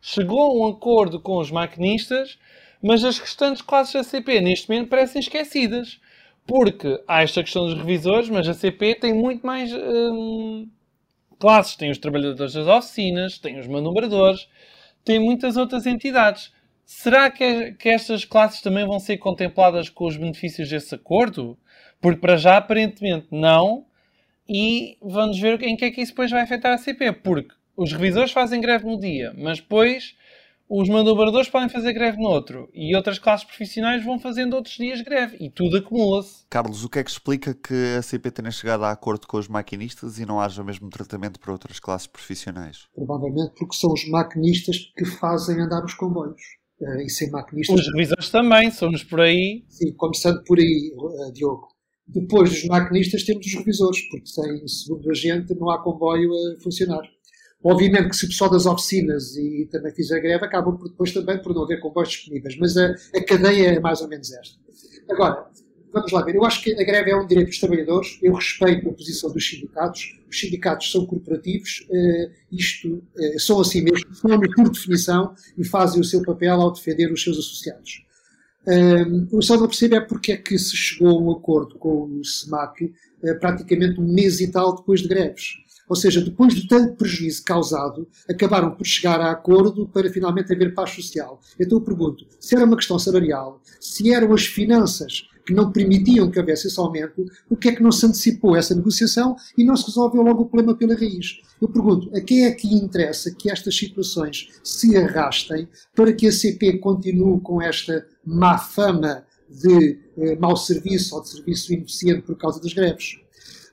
chegou 0.00 0.40
a 0.40 0.54
um 0.54 0.66
acordo 0.70 1.20
com 1.20 1.38
os 1.38 1.50
maquinistas, 1.50 2.38
mas 2.82 3.04
as 3.04 3.18
restantes 3.18 3.62
classes 3.62 3.94
da 3.94 4.02
CP 4.02 4.40
neste 4.40 4.68
momento 4.68 4.88
parecem 4.88 5.20
esquecidas. 5.20 6.00
Porque 6.46 6.98
há 7.06 7.22
esta 7.22 7.42
questão 7.42 7.66
dos 7.66 7.74
revisores, 7.74 8.30
mas 8.30 8.48
a 8.48 8.54
CP 8.54 8.94
tem 8.94 9.12
muito 9.12 9.46
mais 9.46 9.70
hum, 9.74 10.66
classes. 11.38 11.76
Tem 11.76 11.90
os 11.90 11.98
trabalhadores 11.98 12.54
das 12.54 12.66
oficinas, 12.66 13.38
tem 13.38 13.58
os 13.58 13.66
manobradores, 13.66 14.48
tem 15.04 15.18
muitas 15.18 15.58
outras 15.58 15.84
entidades. 15.84 16.50
Será 16.90 17.30
que, 17.30 17.72
que 17.72 17.90
estas 17.90 18.24
classes 18.24 18.62
também 18.62 18.86
vão 18.86 18.98
ser 18.98 19.18
contempladas 19.18 19.90
com 19.90 20.06
os 20.06 20.16
benefícios 20.16 20.70
desse 20.70 20.94
acordo? 20.94 21.54
Porque 22.00 22.18
para 22.18 22.38
já, 22.38 22.56
aparentemente, 22.56 23.26
não. 23.30 23.84
E 24.48 24.96
vamos 25.02 25.38
ver 25.38 25.62
em 25.62 25.76
que 25.76 25.84
é 25.84 25.90
que 25.90 26.00
isso 26.00 26.12
depois 26.12 26.30
vai 26.30 26.40
afetar 26.40 26.72
a 26.72 26.78
CP. 26.78 27.12
Porque 27.12 27.54
os 27.76 27.92
revisores 27.92 28.32
fazem 28.32 28.58
greve 28.58 28.86
no 28.86 28.98
dia, 28.98 29.34
mas 29.36 29.60
depois 29.60 30.16
os 30.66 30.88
manobradores 30.88 31.50
podem 31.50 31.68
fazer 31.68 31.92
greve 31.92 32.16
no 32.16 32.28
outro 32.28 32.70
e 32.72 32.96
outras 32.96 33.18
classes 33.18 33.44
profissionais 33.44 34.02
vão 34.02 34.18
fazendo 34.18 34.54
outros 34.54 34.76
dias 34.76 35.02
greve 35.02 35.36
e 35.40 35.50
tudo 35.50 35.76
acumula-se. 35.76 36.46
Carlos, 36.48 36.84
o 36.84 36.88
que 36.88 37.00
é 37.00 37.04
que 37.04 37.10
explica 37.10 37.52
que 37.52 37.96
a 37.98 38.02
CP 38.02 38.30
tenha 38.30 38.50
chegado 38.50 38.84
a 38.84 38.90
acordo 38.90 39.26
com 39.26 39.36
os 39.36 39.46
maquinistas 39.46 40.18
e 40.18 40.24
não 40.24 40.40
haja 40.40 40.62
o 40.62 40.64
mesmo 40.64 40.88
tratamento 40.88 41.38
para 41.38 41.52
outras 41.52 41.78
classes 41.78 42.06
profissionais? 42.06 42.86
Provavelmente 42.94 43.52
porque 43.58 43.76
são 43.76 43.92
os 43.92 44.08
maquinistas 44.08 44.90
que 44.96 45.04
fazem 45.04 45.60
andar 45.60 45.84
os 45.84 45.92
comboios. 45.92 46.57
Uh, 46.80 47.00
e 47.00 47.10
sem 47.10 47.30
maquinistas. 47.30 47.80
Os 47.80 47.86
revisores 47.92 48.30
também, 48.30 48.70
somos 48.70 49.02
por 49.02 49.20
aí. 49.20 49.64
Sim, 49.68 49.92
começando 49.94 50.42
por 50.44 50.58
aí, 50.58 50.92
uh, 50.96 51.32
Diogo. 51.32 51.66
Depois 52.06 52.50
dos 52.50 52.64
maquinistas 52.64 53.24
temos 53.24 53.46
os 53.46 53.54
revisores, 53.54 54.00
porque 54.08 54.26
sem, 54.26 54.66
segundo 54.66 55.10
a 55.10 55.14
gente, 55.14 55.54
não 55.54 55.70
há 55.70 55.82
comboio 55.82 56.30
a 56.32 56.62
funcionar. 56.62 57.02
Obviamente 57.62 58.10
que 58.10 58.16
se 58.16 58.24
o 58.24 58.28
pessoal 58.28 58.50
das 58.50 58.66
oficinas 58.66 59.36
e 59.36 59.68
também 59.70 59.92
fizer 59.92 60.20
greve, 60.20 60.44
acabam 60.44 60.78
por, 60.78 60.88
depois 60.88 61.12
também 61.12 61.42
por 61.42 61.52
não 61.52 61.64
haver 61.64 61.80
comboios 61.80 62.10
disponíveis, 62.10 62.56
mas 62.56 62.76
a, 62.76 62.94
a 63.14 63.24
cadeia 63.24 63.74
é 63.74 63.80
mais 63.80 64.00
ou 64.00 64.08
menos 64.08 64.32
esta. 64.32 64.56
Agora, 65.10 65.50
vamos 65.92 66.12
lá 66.12 66.22
ver, 66.22 66.34
eu 66.34 66.44
acho 66.44 66.62
que 66.62 66.72
a 66.72 66.84
greve 66.84 67.10
é 67.10 67.16
um 67.16 67.26
direito 67.26 67.48
dos 67.48 67.58
trabalhadores, 67.58 68.18
eu 68.22 68.32
respeito 68.32 68.88
a 68.88 68.92
posição 68.92 69.32
dos 69.32 69.48
sindicatos, 69.48 70.18
os 70.28 70.38
sindicatos 70.38 70.90
são 70.90 71.06
corporativos, 71.06 71.86
uh, 71.88 72.30
isto 72.52 73.02
uh, 73.16 73.40
são 73.40 73.60
assim 73.60 73.82
mesmo, 73.82 74.14
são 74.14 74.38
por 74.40 74.70
definição 74.70 75.34
e 75.56 75.64
fazem 75.64 76.00
o 76.00 76.04
seu 76.04 76.22
papel 76.22 76.60
ao 76.60 76.72
defender 76.72 77.10
os 77.12 77.22
seus 77.22 77.38
associados. 77.38 78.02
Um, 78.66 79.26
eu 79.32 79.40
só 79.40 79.56
não 79.56 79.66
percebo 79.66 79.94
é 79.96 80.00
porque 80.00 80.32
é 80.32 80.36
que 80.36 80.58
se 80.58 80.76
chegou 80.76 81.08
a 81.08 81.22
um 81.22 81.30
acordo 81.30 81.76
com 81.76 82.04
o 82.04 82.24
SEMAC 82.24 82.84
uh, 82.84 83.40
praticamente 83.40 83.98
um 83.98 84.12
mês 84.12 84.40
e 84.40 84.50
tal 84.50 84.76
depois 84.76 85.00
de 85.00 85.08
greves. 85.08 85.54
Ou 85.88 85.96
seja, 85.96 86.20
depois 86.20 86.54
de 86.54 86.68
tanto 86.68 86.96
prejuízo 86.96 87.42
causado, 87.44 88.06
acabaram 88.28 88.72
por 88.72 88.86
chegar 88.86 89.20
a 89.20 89.30
acordo 89.30 89.88
para 89.88 90.12
finalmente 90.12 90.52
haver 90.52 90.74
paz 90.74 90.90
social. 90.90 91.40
Então 91.58 91.78
eu 91.78 91.82
pergunto, 91.82 92.26
se 92.38 92.54
era 92.54 92.66
uma 92.66 92.76
questão 92.76 92.98
salarial, 92.98 93.62
se 93.80 94.12
eram 94.12 94.34
as 94.34 94.44
finanças 94.44 95.26
que 95.48 95.54
não 95.54 95.72
permitiam 95.72 96.30
que 96.30 96.38
houvesse 96.38 96.68
esse 96.68 96.78
aumento, 96.78 97.24
o 97.48 97.56
que 97.56 97.70
é 97.70 97.74
que 97.74 97.82
não 97.82 97.90
se 97.90 98.04
antecipou 98.04 98.54
essa 98.54 98.74
negociação 98.74 99.34
e 99.56 99.64
não 99.64 99.74
se 99.74 99.86
resolveu 99.86 100.20
logo 100.20 100.42
o 100.42 100.46
problema 100.46 100.76
pela 100.76 100.94
raiz? 100.94 101.40
Eu 101.60 101.68
pergunto, 101.68 102.14
a 102.14 102.20
quem 102.20 102.44
é 102.44 102.52
que 102.52 102.68
interessa 102.68 103.34
que 103.34 103.50
estas 103.50 103.74
situações 103.74 104.50
se 104.62 104.94
arrastem 104.96 105.66
para 105.96 106.12
que 106.12 106.26
a 106.26 106.32
CP 106.32 106.78
continue 106.78 107.40
com 107.40 107.62
esta 107.62 108.06
má 108.22 108.58
fama 108.58 109.24
de 109.48 109.98
eh, 110.18 110.36
mau 110.36 110.54
serviço 110.54 111.16
ou 111.16 111.22
de 111.22 111.30
serviço 111.30 111.72
ineficiente 111.72 112.22
por 112.22 112.36
causa 112.36 112.60
das 112.60 112.74
greves? 112.74 113.16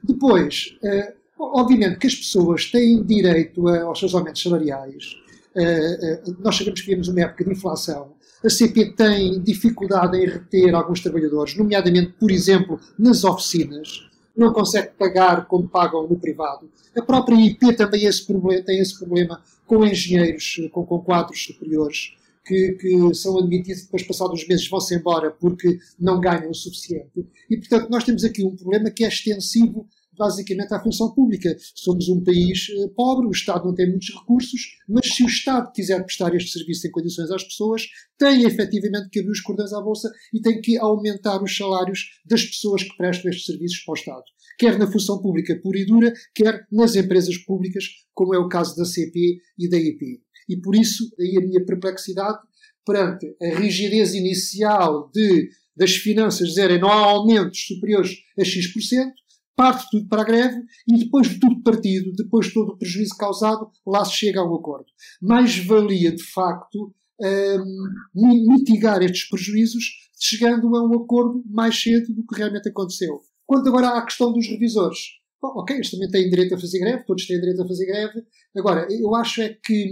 Depois, 0.01 0.77
eh, 0.81 1.13
Obviamente 1.37 1.97
que 1.97 2.07
as 2.07 2.15
pessoas 2.15 2.71
têm 2.71 3.03
direito 3.03 3.67
a, 3.67 3.83
aos 3.83 3.99
seus 3.99 4.15
aumentos 4.15 4.41
salariais. 4.41 5.15
Uh, 5.53 6.31
uh, 6.31 6.37
nós 6.39 6.55
sabemos 6.55 6.81
que 6.81 6.87
vivemos 6.87 7.07
uma 7.07 7.21
época 7.21 7.43
de 7.43 7.51
inflação. 7.51 8.13
A 8.45 8.49
CP 8.49 8.91
tem 8.91 9.41
dificuldade 9.41 10.15
em 10.17 10.27
reter 10.27 10.75
alguns 10.75 11.01
trabalhadores, 11.01 11.57
nomeadamente, 11.57 12.13
por 12.19 12.29
exemplo, 12.29 12.79
nas 12.95 13.23
oficinas. 13.23 14.07
Não 14.37 14.53
consegue 14.53 14.91
pagar 14.99 15.47
como 15.47 15.67
pagam 15.67 16.07
no 16.07 16.19
privado. 16.19 16.69
A 16.95 17.01
própria 17.01 17.35
IP 17.35 17.75
também 17.75 18.05
esse 18.05 18.23
problema, 18.23 18.63
tem 18.63 18.79
esse 18.79 18.99
problema 18.99 19.41
com 19.65 19.83
engenheiros 19.83 20.61
com, 20.71 20.85
com 20.85 20.99
quadros 20.99 21.43
superiores. 21.43 22.13
Que, 22.45 22.73
que, 22.73 23.15
são 23.15 23.39
admitidos 23.39 23.85
depois, 23.85 24.03
passados 24.03 24.43
uns 24.43 24.47
meses, 24.47 24.69
vão-se 24.69 24.93
embora 24.93 25.31
porque 25.31 25.79
não 25.99 26.21
ganham 26.21 26.51
o 26.51 26.53
suficiente. 26.53 27.25
E, 27.49 27.57
portanto, 27.57 27.89
nós 27.89 28.03
temos 28.03 28.23
aqui 28.23 28.45
um 28.45 28.55
problema 28.55 28.91
que 28.91 29.03
é 29.03 29.07
extensivo 29.07 29.87
basicamente 30.17 30.73
à 30.73 30.81
função 30.81 31.13
pública. 31.13 31.55
Somos 31.73 32.07
um 32.09 32.23
país 32.23 32.67
eh, 32.69 32.87
pobre, 32.95 33.27
o 33.27 33.31
Estado 33.31 33.65
não 33.65 33.73
tem 33.73 33.89
muitos 33.89 34.13
recursos, 34.13 34.61
mas 34.87 35.07
se 35.07 35.23
o 35.23 35.27
Estado 35.27 35.71
quiser 35.71 36.03
prestar 36.03 36.33
este 36.35 36.51
serviço 36.51 36.87
em 36.87 36.91
condições 36.91 37.31
às 37.31 37.43
pessoas, 37.43 37.83
tem 38.17 38.43
efetivamente 38.43 39.09
que 39.09 39.19
abrir 39.19 39.31
os 39.31 39.41
cordões 39.41 39.73
à 39.73 39.81
Bolsa 39.81 40.11
e 40.33 40.41
tem 40.41 40.61
que 40.61 40.77
aumentar 40.77 41.41
os 41.43 41.55
salários 41.55 42.19
das 42.25 42.43
pessoas 42.43 42.83
que 42.83 42.95
prestam 42.97 43.29
estes 43.29 43.45
serviços 43.45 43.79
para 43.83 43.91
o 43.91 43.95
Estado. 43.95 44.23
Quer 44.57 44.79
na 44.79 44.89
função 44.89 45.21
pública 45.21 45.59
pura 45.61 45.79
e 45.79 45.85
dura, 45.85 46.13
quer 46.33 46.65
nas 46.71 46.95
empresas 46.95 47.37
públicas, 47.37 47.85
como 48.13 48.33
é 48.33 48.39
o 48.39 48.47
caso 48.47 48.75
da 48.77 48.85
CP 48.85 49.37
e 49.57 49.69
da 49.69 49.77
IP. 49.77 50.21
E 50.47 50.57
por 50.57 50.75
isso, 50.75 51.11
aí 51.19 51.37
a 51.37 51.41
minha 51.41 51.65
perplexidade 51.65 52.39
perante 52.85 53.35
a 53.41 53.59
rigidez 53.59 54.13
inicial 54.13 55.09
de, 55.13 55.49
das 55.75 55.95
finanças 55.95 56.49
dizerem 56.49 56.79
não 56.79 56.89
há 56.89 57.05
aumentos 57.07 57.65
superiores 57.65 58.11
a 58.39 58.43
X%, 58.43 59.11
parte 59.55 59.85
tudo 59.89 60.07
para 60.07 60.21
a 60.21 60.25
greve 60.25 60.61
e 60.87 60.97
depois 60.97 61.29
de 61.29 61.39
tudo 61.39 61.63
partido, 61.63 62.11
depois 62.13 62.47
de 62.47 62.53
todo 62.53 62.73
o 62.73 62.77
prejuízo 62.77 63.15
causado, 63.17 63.69
lá 63.85 64.03
se 64.03 64.13
chega 64.13 64.41
a 64.41 64.49
um 64.49 64.55
acordo. 64.55 64.85
Mais 65.21 65.57
valia, 65.57 66.11
de 66.11 66.23
facto, 66.23 66.93
um, 67.21 68.45
mitigar 68.47 69.01
estes 69.01 69.27
prejuízos 69.29 69.83
chegando 70.19 70.75
a 70.75 70.85
um 70.85 71.03
acordo 71.03 71.43
mais 71.47 71.81
cedo 71.81 72.13
do 72.13 72.25
que 72.25 72.35
realmente 72.35 72.69
aconteceu. 72.69 73.21
Quanto 73.45 73.69
agora 73.69 73.89
à 73.89 74.03
questão 74.03 74.33
dos 74.33 74.47
revisores. 74.47 74.99
Bom, 75.41 75.49
ok, 75.59 75.75
eles 75.75 75.91
também 75.91 76.09
têm 76.09 76.29
direito 76.29 76.55
a 76.55 76.59
fazer 76.59 76.79
greve, 76.79 77.05
todos 77.05 77.27
têm 77.27 77.39
direito 77.39 77.61
a 77.61 77.67
fazer 77.67 77.85
greve. 77.85 78.23
Agora, 78.57 78.87
eu 78.89 79.13
acho 79.15 79.41
é 79.41 79.49
que 79.49 79.85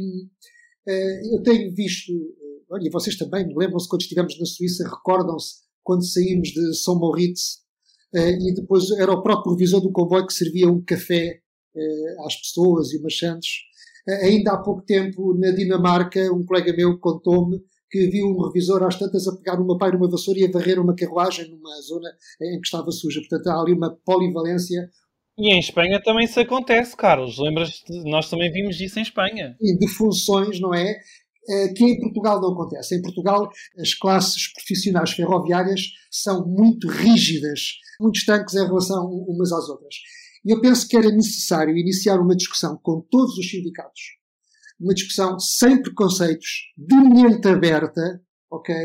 uh, 0.88 1.36
eu 1.36 1.44
tenho 1.44 1.74
visto, 1.76 2.12
uh, 2.12 2.78
e 2.82 2.90
vocês 2.90 3.16
também, 3.16 3.46
lembram-se 3.56 3.88
quando 3.88 4.02
estivemos 4.02 4.40
na 4.40 4.46
Suíça, 4.46 4.90
recordam-se 4.90 5.62
quando 5.84 6.06
saímos 6.06 6.50
de 6.50 6.76
São 6.76 6.98
Moritz 6.98 7.63
e 8.14 8.54
depois 8.54 8.92
era 8.92 9.12
o 9.12 9.22
próprio 9.24 9.54
revisor 9.54 9.82
do 9.82 9.92
comboio 9.92 10.28
que 10.28 10.34
servia 10.34 10.70
um 10.70 10.84
café 10.84 11.40
eh, 11.76 12.16
às 12.26 12.36
pessoas 12.36 12.92
e 12.94 12.98
umas 12.98 13.18
santos. 13.18 13.50
Eh, 14.08 14.28
ainda 14.28 14.54
há 14.54 14.58
pouco 14.58 14.82
tempo, 14.84 15.34
na 15.38 15.52
Dinamarca, 15.52 16.32
um 16.32 16.46
colega 16.46 16.74
meu 16.74 17.00
contou-me 17.00 17.60
que 17.90 18.08
viu 18.08 18.28
um 18.28 18.42
revisor 18.48 18.84
às 18.84 18.98
tantas 18.98 19.28
a 19.28 19.36
pegar 19.36 19.60
uma 19.60 19.78
pá 19.78 19.90
e 19.90 19.96
uma 19.96 20.10
vassoura 20.10 20.40
e 20.40 20.46
a 20.46 20.52
varrer 20.52 20.80
uma 20.80 20.96
carruagem 20.96 21.50
numa 21.50 21.80
zona 21.82 22.10
em 22.42 22.60
que 22.60 22.66
estava 22.66 22.92
suja. 22.92 23.20
Portanto, 23.20 23.48
há 23.48 23.62
ali 23.62 23.74
uma 23.74 23.96
polivalência. 24.04 24.90
E 25.38 25.54
em 25.54 25.60
Espanha 25.60 26.02
também 26.04 26.26
isso 26.26 26.40
acontece, 26.40 26.98
Carlos. 26.98 27.38
Lembras? 27.38 27.84
Nós 28.06 28.30
também 28.30 28.52
vimos 28.52 28.80
isso 28.82 28.98
em 28.98 29.04
Espanha. 29.04 29.56
E 29.62 29.78
de 29.78 29.88
funções, 29.88 30.60
não 30.60 30.74
é? 30.74 30.96
Que 31.76 31.84
em 31.84 32.00
Portugal 32.00 32.40
não 32.42 32.54
acontece. 32.54 32.96
Em 32.96 33.02
Portugal, 33.02 33.50
as 33.78 33.94
classes 33.94 34.54
profissionais 34.54 35.12
ferroviárias 35.12 35.82
são 36.10 36.48
muito 36.48 36.88
rígidas 36.88 37.60
muito 38.00 38.18
estanques 38.18 38.56
em 38.56 38.66
relação 38.66 39.06
umas 39.06 39.52
às 39.52 39.70
outras. 39.70 39.96
E 40.46 40.52
eu 40.52 40.60
penso 40.60 40.88
que 40.88 40.98
era 40.98 41.10
necessário 41.10 41.78
iniciar 41.78 42.20
uma 42.20 42.36
discussão 42.36 42.78
com 42.84 43.02
todos 43.10 43.38
os 43.38 43.50
sindicatos, 43.50 44.02
uma 44.80 44.94
discussão 44.94 45.40
sem 45.40 45.82
preconceitos, 45.82 46.74
de 46.78 46.96
mente 46.96 47.48
aberta, 47.48 48.22
ok? 48.52 48.76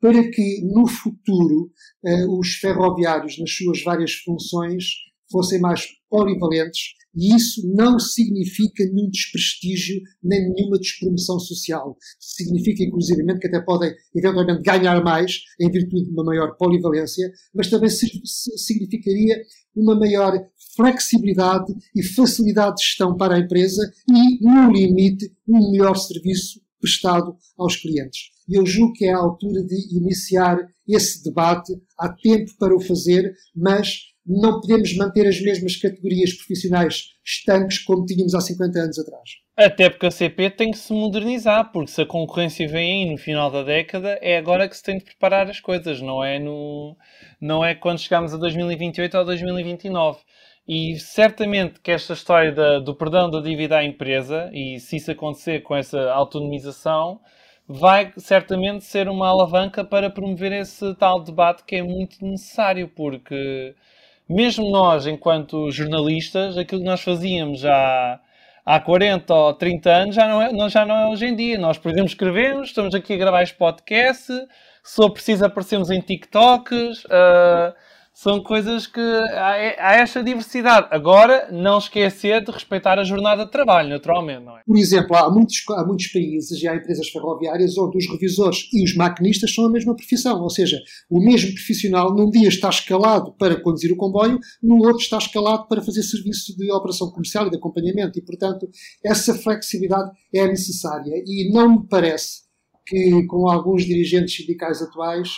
Para 0.00 0.30
que 0.30 0.60
no 0.62 0.86
futuro 0.86 1.72
uh, 2.04 2.38
os 2.38 2.54
ferroviários, 2.56 3.38
nas 3.38 3.50
suas 3.50 3.82
várias 3.82 4.12
funções, 4.14 4.84
fossem 5.32 5.60
mais 5.60 5.86
polivalentes 6.10 6.94
e 7.14 7.34
isso 7.34 7.62
não 7.74 7.98
significa 7.98 8.84
nenhum 8.84 9.10
desprestígio 9.10 10.00
nem 10.22 10.52
nenhuma 10.52 10.78
despromoção 10.78 11.38
social. 11.38 11.96
Significa, 12.18 12.82
inclusivamente, 12.84 13.40
que 13.40 13.48
até 13.48 13.60
podem 13.60 13.92
eventualmente 14.14 14.62
ganhar 14.62 15.02
mais 15.02 15.38
em 15.60 15.70
virtude 15.70 16.04
de 16.04 16.10
uma 16.10 16.24
maior 16.24 16.56
polivalência, 16.56 17.30
mas 17.54 17.68
também 17.68 17.90
significaria 17.90 19.42
uma 19.74 19.98
maior 19.98 20.32
flexibilidade 20.76 21.72
e 21.94 22.02
facilidade 22.02 22.76
de 22.76 22.84
gestão 22.84 23.16
para 23.16 23.36
a 23.36 23.38
empresa 23.38 23.82
e, 24.08 24.44
no 24.44 24.70
limite, 24.72 25.32
um 25.48 25.70
melhor 25.72 25.96
serviço 25.96 26.60
prestado 26.80 27.36
aos 27.56 27.76
clientes. 27.76 28.30
Eu 28.48 28.64
julgo 28.64 28.92
que 28.92 29.04
é 29.04 29.12
a 29.12 29.18
altura 29.18 29.62
de 29.64 29.96
iniciar 29.96 30.56
esse 30.86 31.22
debate. 31.22 31.74
Há 31.98 32.08
tempo 32.08 32.50
para 32.58 32.74
o 32.74 32.80
fazer, 32.80 33.34
mas 33.54 34.07
não 34.28 34.60
podemos 34.60 34.94
manter 34.96 35.26
as 35.26 35.40
mesmas 35.40 35.76
categorias 35.76 36.34
profissionais 36.34 37.14
estanques 37.24 37.78
como 37.78 38.04
tínhamos 38.04 38.34
há 38.34 38.40
50 38.40 38.78
anos 38.78 38.98
atrás. 38.98 39.30
Até 39.56 39.88
porque 39.88 40.06
a 40.06 40.10
CP 40.10 40.50
tem 40.50 40.70
que 40.70 40.78
se 40.78 40.92
modernizar, 40.92 41.72
porque 41.72 41.90
se 41.90 42.02
a 42.02 42.06
concorrência 42.06 42.68
vem 42.68 43.04
aí 43.04 43.10
no 43.10 43.18
final 43.18 43.50
da 43.50 43.62
década, 43.62 44.18
é 44.20 44.36
agora 44.36 44.68
que 44.68 44.76
se 44.76 44.82
tem 44.82 44.98
de 44.98 45.04
preparar 45.04 45.48
as 45.48 45.58
coisas, 45.58 46.00
não 46.00 46.22
é, 46.22 46.38
no, 46.38 46.96
não 47.40 47.64
é 47.64 47.74
quando 47.74 47.98
chegamos 47.98 48.32
a 48.32 48.36
2028 48.36 49.16
ou 49.16 49.24
2029. 49.24 50.18
E 50.68 50.98
certamente 50.98 51.80
que 51.80 51.90
esta 51.90 52.12
história 52.12 52.52
da, 52.52 52.78
do 52.78 52.94
perdão 52.94 53.30
da 53.30 53.40
dívida 53.40 53.78
à 53.78 53.84
empresa, 53.84 54.50
e 54.52 54.78
se 54.78 54.96
isso 54.96 55.10
acontecer 55.10 55.62
com 55.62 55.74
essa 55.74 55.98
autonomização, 56.12 57.20
vai 57.66 58.12
certamente 58.16 58.84
ser 58.84 59.08
uma 59.08 59.28
alavanca 59.28 59.82
para 59.84 60.10
promover 60.10 60.52
esse 60.52 60.94
tal 60.96 61.22
debate 61.22 61.64
que 61.64 61.76
é 61.76 61.82
muito 61.82 62.24
necessário, 62.24 62.88
porque 62.88 63.74
mesmo 64.28 64.70
nós, 64.70 65.06
enquanto 65.06 65.70
jornalistas, 65.70 66.58
aquilo 66.58 66.80
que 66.80 66.86
nós 66.86 67.00
fazíamos 67.00 67.60
já 67.60 68.20
há 68.64 68.80
40 68.80 69.34
ou 69.34 69.54
30 69.54 69.90
anos 69.90 70.14
já 70.14 70.28
não 70.28 70.42
é, 70.42 70.68
já 70.68 70.84
não 70.84 70.96
é 70.96 71.06
hoje 71.08 71.26
em 71.26 71.34
dia. 71.34 71.58
Nós, 71.58 71.78
por 71.78 71.90
exemplo, 71.90 72.08
escrevemos, 72.08 72.68
estamos 72.68 72.94
aqui 72.94 73.14
a 73.14 73.16
gravar 73.16 73.42
este 73.42 73.56
podcast, 73.56 74.26
se 74.84 74.96
for 74.96 75.10
preciso 75.10 75.44
aparecemos 75.44 75.90
em 75.90 76.00
TikToks. 76.00 77.04
Uh, 77.04 77.74
são 78.20 78.42
coisas 78.42 78.84
que 78.84 79.00
há, 79.00 79.52
há, 79.78 79.94
esta 80.00 80.24
diversidade. 80.24 80.88
Agora, 80.90 81.48
não 81.52 81.78
esquecer 81.78 82.44
de 82.44 82.50
respeitar 82.50 82.98
a 82.98 83.04
jornada 83.04 83.44
de 83.44 83.52
trabalho, 83.52 83.90
naturalmente, 83.90 84.44
não 84.44 84.58
é? 84.58 84.62
Por 84.66 84.76
exemplo, 84.76 85.14
há 85.14 85.30
muitos, 85.30 85.62
há 85.70 85.86
muitos 85.86 86.08
países 86.08 86.60
e 86.60 86.66
há 86.66 86.74
empresas 86.74 87.08
ferroviárias 87.10 87.78
onde 87.78 87.96
os 87.96 88.10
revisores 88.10 88.68
e 88.72 88.82
os 88.82 88.96
maquinistas 88.96 89.54
são 89.54 89.66
a 89.66 89.70
mesma 89.70 89.94
profissão, 89.94 90.42
ou 90.42 90.50
seja, 90.50 90.80
o 91.08 91.24
mesmo 91.24 91.54
profissional 91.54 92.12
num 92.12 92.28
dia 92.28 92.48
está 92.48 92.68
escalado 92.68 93.32
para 93.34 93.60
conduzir 93.60 93.92
o 93.92 93.96
comboio, 93.96 94.40
no 94.60 94.78
outro 94.78 94.98
está 94.98 95.18
escalado 95.18 95.68
para 95.68 95.80
fazer 95.80 96.02
serviço 96.02 96.56
de 96.56 96.72
operação 96.72 97.12
comercial 97.12 97.46
e 97.46 97.50
de 97.50 97.56
acompanhamento 97.56 98.18
e, 98.18 98.22
portanto, 98.22 98.68
essa 99.04 99.32
flexibilidade 99.32 100.10
é 100.34 100.44
necessária 100.48 101.22
e 101.24 101.52
não 101.52 101.78
me 101.82 101.86
parece 101.88 102.48
que 102.84 103.24
com 103.28 103.48
alguns 103.48 103.84
dirigentes 103.84 104.34
sindicais 104.34 104.82
atuais 104.82 105.28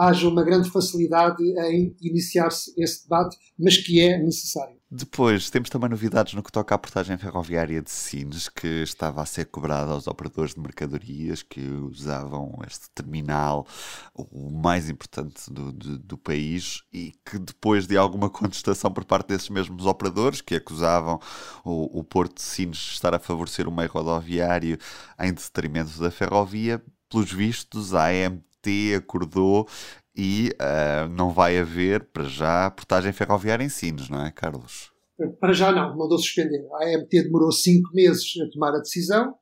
haja 0.00 0.28
uma 0.28 0.42
grande 0.42 0.70
facilidade 0.70 1.42
em 1.42 1.94
iniciar-se 2.00 2.72
esse 2.78 3.02
debate, 3.02 3.36
mas 3.58 3.76
que 3.76 4.00
é 4.00 4.18
necessário. 4.18 4.80
Depois, 4.90 5.50
temos 5.50 5.68
também 5.68 5.88
novidades 5.88 6.34
no 6.34 6.42
que 6.42 6.50
toca 6.50 6.74
à 6.74 6.78
portagem 6.78 7.16
ferroviária 7.16 7.80
de 7.80 7.90
Sines, 7.90 8.48
que 8.48 8.66
estava 8.66 9.22
a 9.22 9.26
ser 9.26 9.44
cobrada 9.44 9.92
aos 9.92 10.08
operadores 10.08 10.54
de 10.54 10.60
mercadorias 10.60 11.44
que 11.44 11.60
usavam 11.60 12.58
este 12.66 12.90
terminal, 12.90 13.64
o 14.14 14.50
mais 14.50 14.90
importante 14.90 15.48
do, 15.52 15.70
do, 15.70 15.98
do, 15.98 16.18
país, 16.18 16.82
e 16.92 17.12
que 17.24 17.38
depois 17.38 17.86
de 17.86 17.96
alguma 17.96 18.28
contestação 18.30 18.90
por 18.90 19.04
parte 19.04 19.28
desses 19.28 19.48
mesmos 19.48 19.86
operadores, 19.86 20.40
que 20.40 20.56
acusavam 20.56 21.20
o, 21.64 22.00
o 22.00 22.02
Porto 22.02 22.36
de 22.36 22.42
Sines 22.42 22.78
de 22.78 22.92
estar 22.94 23.14
a 23.14 23.20
favorecer 23.20 23.68
o 23.68 23.72
meio 23.72 23.90
rodoviário 23.90 24.76
em 25.20 25.32
detrimento 25.32 26.00
da 26.00 26.10
ferrovia, 26.10 26.82
pelos 27.08 27.32
vistos, 27.32 27.94
a 27.94 28.06
AMT 28.06 28.49
AMT 28.60 28.94
acordou 28.96 29.66
e 30.16 30.50
uh, 30.60 31.08
não 31.08 31.32
vai 31.32 31.58
haver, 31.58 32.04
para 32.04 32.24
já, 32.24 32.70
portagem 32.70 33.12
ferroviária 33.12 33.64
em 33.64 33.68
Sines, 33.68 34.08
não 34.08 34.24
é, 34.24 34.30
Carlos? 34.30 34.92
Para 35.38 35.52
já 35.52 35.72
não, 35.72 35.96
mandou 35.96 36.18
suspender. 36.18 36.66
A 36.74 36.84
AMT 36.84 37.10
demorou 37.10 37.52
cinco 37.52 37.90
meses 37.94 38.32
a 38.40 38.50
tomar 38.50 38.74
a 38.74 38.80
decisão 38.80 39.34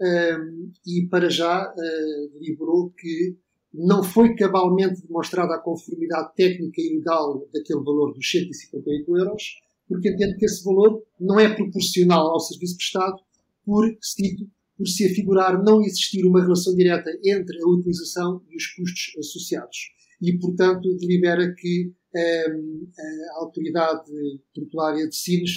um, 0.00 0.70
e 0.86 1.06
para 1.10 1.28
já 1.28 1.70
uh, 1.70 2.38
deliberou 2.38 2.90
que 2.90 3.36
não 3.72 4.02
foi 4.02 4.34
cabalmente 4.34 5.06
demonstrada 5.06 5.54
a 5.54 5.60
conformidade 5.60 6.34
técnica 6.34 6.80
e 6.80 6.96
legal 6.96 7.46
daquele 7.52 7.84
valor 7.84 8.14
dos 8.14 8.30
158 8.30 9.16
euros, 9.16 9.42
porque 9.86 10.08
entende 10.08 10.36
que 10.36 10.46
esse 10.46 10.64
valor 10.64 11.02
não 11.20 11.38
é 11.38 11.54
proporcional 11.54 12.28
ao 12.28 12.40
serviço 12.40 12.76
prestado 12.76 13.16
por, 13.64 13.86
cito, 14.00 14.50
por 14.78 14.86
se 14.86 15.04
afigurar 15.04 15.62
não 15.62 15.82
existir 15.82 16.24
uma 16.24 16.40
relação 16.40 16.74
direta 16.76 17.10
entre 17.24 17.60
a 17.60 17.68
utilização 17.68 18.40
e 18.48 18.56
os 18.56 18.66
custos 18.68 19.18
associados. 19.18 19.76
E, 20.22 20.38
portanto, 20.38 20.96
delibera 20.96 21.52
que 21.52 21.92
um, 22.14 22.86
a 23.34 23.40
autoridade 23.40 24.10
portuária 24.54 25.08
de 25.08 25.16
Sines 25.16 25.50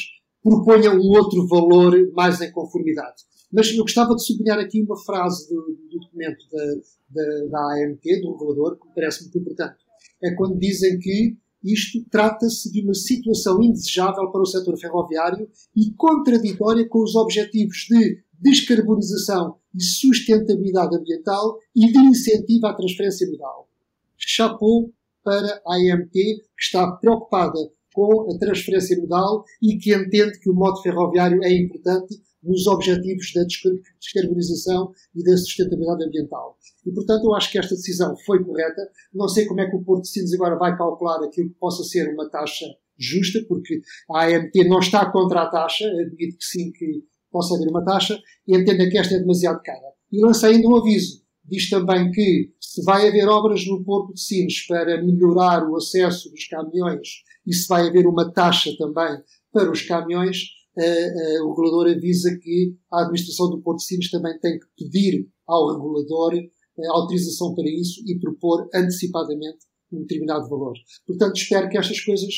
proponha 0.44 0.92
um 0.92 1.08
outro 1.08 1.48
valor 1.48 1.94
mais 2.14 2.42
em 2.42 2.52
conformidade. 2.52 3.24
Mas 3.54 3.70
eu 3.72 3.84
gostava 3.84 4.16
de 4.16 4.26
sublinhar 4.26 4.60
aqui 4.60 4.82
uma 4.82 4.98
frase 4.98 5.48
do, 5.50 5.62
do 5.62 6.00
documento 6.00 6.46
da, 6.52 6.66
da, 7.10 7.46
da, 7.48 7.74
AMT, 7.76 8.22
do 8.22 8.32
regulador, 8.32 8.80
que 8.80 8.88
me 8.88 8.96
parece 8.96 9.22
muito 9.24 9.38
importante. 9.38 9.76
É 10.24 10.34
quando 10.36 10.58
dizem 10.58 10.98
que 11.00 11.38
isto 11.64 12.04
trata-se 12.10 12.72
de 12.72 12.82
uma 12.82 12.94
situação 12.94 13.62
indesejável 13.62 14.32
para 14.32 14.42
o 14.42 14.46
setor 14.46 14.78
ferroviário 14.80 15.48
e 15.76 15.92
contraditória 15.92 16.88
com 16.88 17.04
os 17.04 17.16
objetivos 17.16 17.86
de 17.90 18.24
descarbonização 18.42 19.58
e 19.74 19.84
sustentabilidade 19.84 20.96
ambiental 20.96 21.58
e 21.76 21.92
de 21.92 22.00
incentivo 22.00 22.68
à 22.68 22.74
transferência 22.74 23.30
modal. 23.30 23.70
Chapou 24.18 24.92
para 25.24 25.62
a 25.66 25.76
AMT, 25.76 26.12
que 26.12 26.44
está 26.60 26.92
preocupada 26.94 27.60
com 27.94 28.32
a 28.32 28.38
transferência 28.38 29.00
modal 29.00 29.44
e 29.62 29.78
que 29.78 29.94
entende 29.94 30.40
que 30.40 30.50
o 30.50 30.54
modo 30.54 30.82
ferroviário 30.82 31.44
é 31.44 31.54
importante 31.54 32.20
nos 32.44 32.66
objetivos 32.66 33.32
da 33.34 33.44
descarbonização 33.44 34.92
e 35.16 35.24
da 35.24 35.38
sustentabilidade 35.38 36.06
ambiental. 36.06 36.58
E, 36.86 36.92
portanto, 36.92 37.26
eu 37.26 37.36
acho 37.36 37.52
que 37.52 37.60
esta 37.60 37.76
decisão 37.76 38.16
foi 38.26 38.44
correta. 38.44 38.82
Não 39.14 39.28
sei 39.28 39.46
como 39.46 39.62
é 39.62 39.70
que 39.70 39.76
o 39.76 39.84
Porto 39.84 40.04
de 40.04 40.10
Sines 40.10 40.34
agora 40.34 40.58
vai 40.58 40.76
calcular 40.76 41.24
aquilo 41.24 41.50
que 41.50 41.60
possa 41.60 41.84
ser 41.84 42.12
uma 42.12 42.30
taxa 42.30 42.66
justa, 42.98 43.40
porque 43.48 43.82
a 44.10 44.26
AMT 44.26 44.68
não 44.68 44.80
está 44.80 45.12
contra 45.12 45.44
a 45.44 45.50
taxa, 45.50 45.86
admito 45.86 46.38
que 46.38 46.46
sim, 46.46 46.72
que 46.72 47.04
haver 47.40 47.70
uma 47.70 47.84
taxa 47.84 48.20
e 48.48 48.56
entenda 48.56 48.90
que 48.90 48.98
esta 48.98 49.16
é 49.16 49.20
demasiado 49.20 49.62
cara. 49.64 49.92
E 50.12 50.22
lança 50.22 50.48
ainda 50.48 50.68
um 50.68 50.76
aviso. 50.76 51.22
Diz 51.44 51.70
também 51.70 52.12
que 52.12 52.52
se 52.60 52.84
vai 52.84 53.08
haver 53.08 53.28
obras 53.28 53.66
no 53.66 53.84
Porto 53.84 54.14
de 54.14 54.22
Sines 54.22 54.66
para 54.68 55.04
melhorar 55.04 55.68
o 55.70 55.76
acesso 55.76 56.30
dos 56.30 56.48
caminhões 56.48 57.08
e 57.46 57.54
se 57.54 57.68
vai 57.68 57.88
haver 57.88 58.06
uma 58.06 58.32
taxa 58.32 58.72
também 58.78 59.18
para 59.52 59.72
os 59.72 59.82
caminhões, 59.82 60.38
uh, 60.78 61.42
uh, 61.42 61.46
o 61.46 61.50
regulador 61.50 61.92
avisa 61.92 62.38
que 62.42 62.76
a 62.92 63.02
administração 63.02 63.50
do 63.50 63.62
Porto 63.62 63.80
de 63.80 63.86
Sines 63.86 64.10
também 64.10 64.38
tem 64.40 64.60
que 64.60 64.66
pedir 64.78 65.28
ao 65.48 65.74
regulador 65.74 66.34
uh, 66.36 66.92
autorização 66.92 67.54
para 67.54 67.70
isso 67.70 68.02
e 68.08 68.20
propor 68.20 68.70
antecipadamente 68.74 69.66
um 69.92 70.02
determinado 70.02 70.48
valor. 70.48 70.74
Portanto, 71.06 71.36
espero 71.36 71.68
que 71.70 71.78
estas 71.78 72.00
coisas 72.00 72.34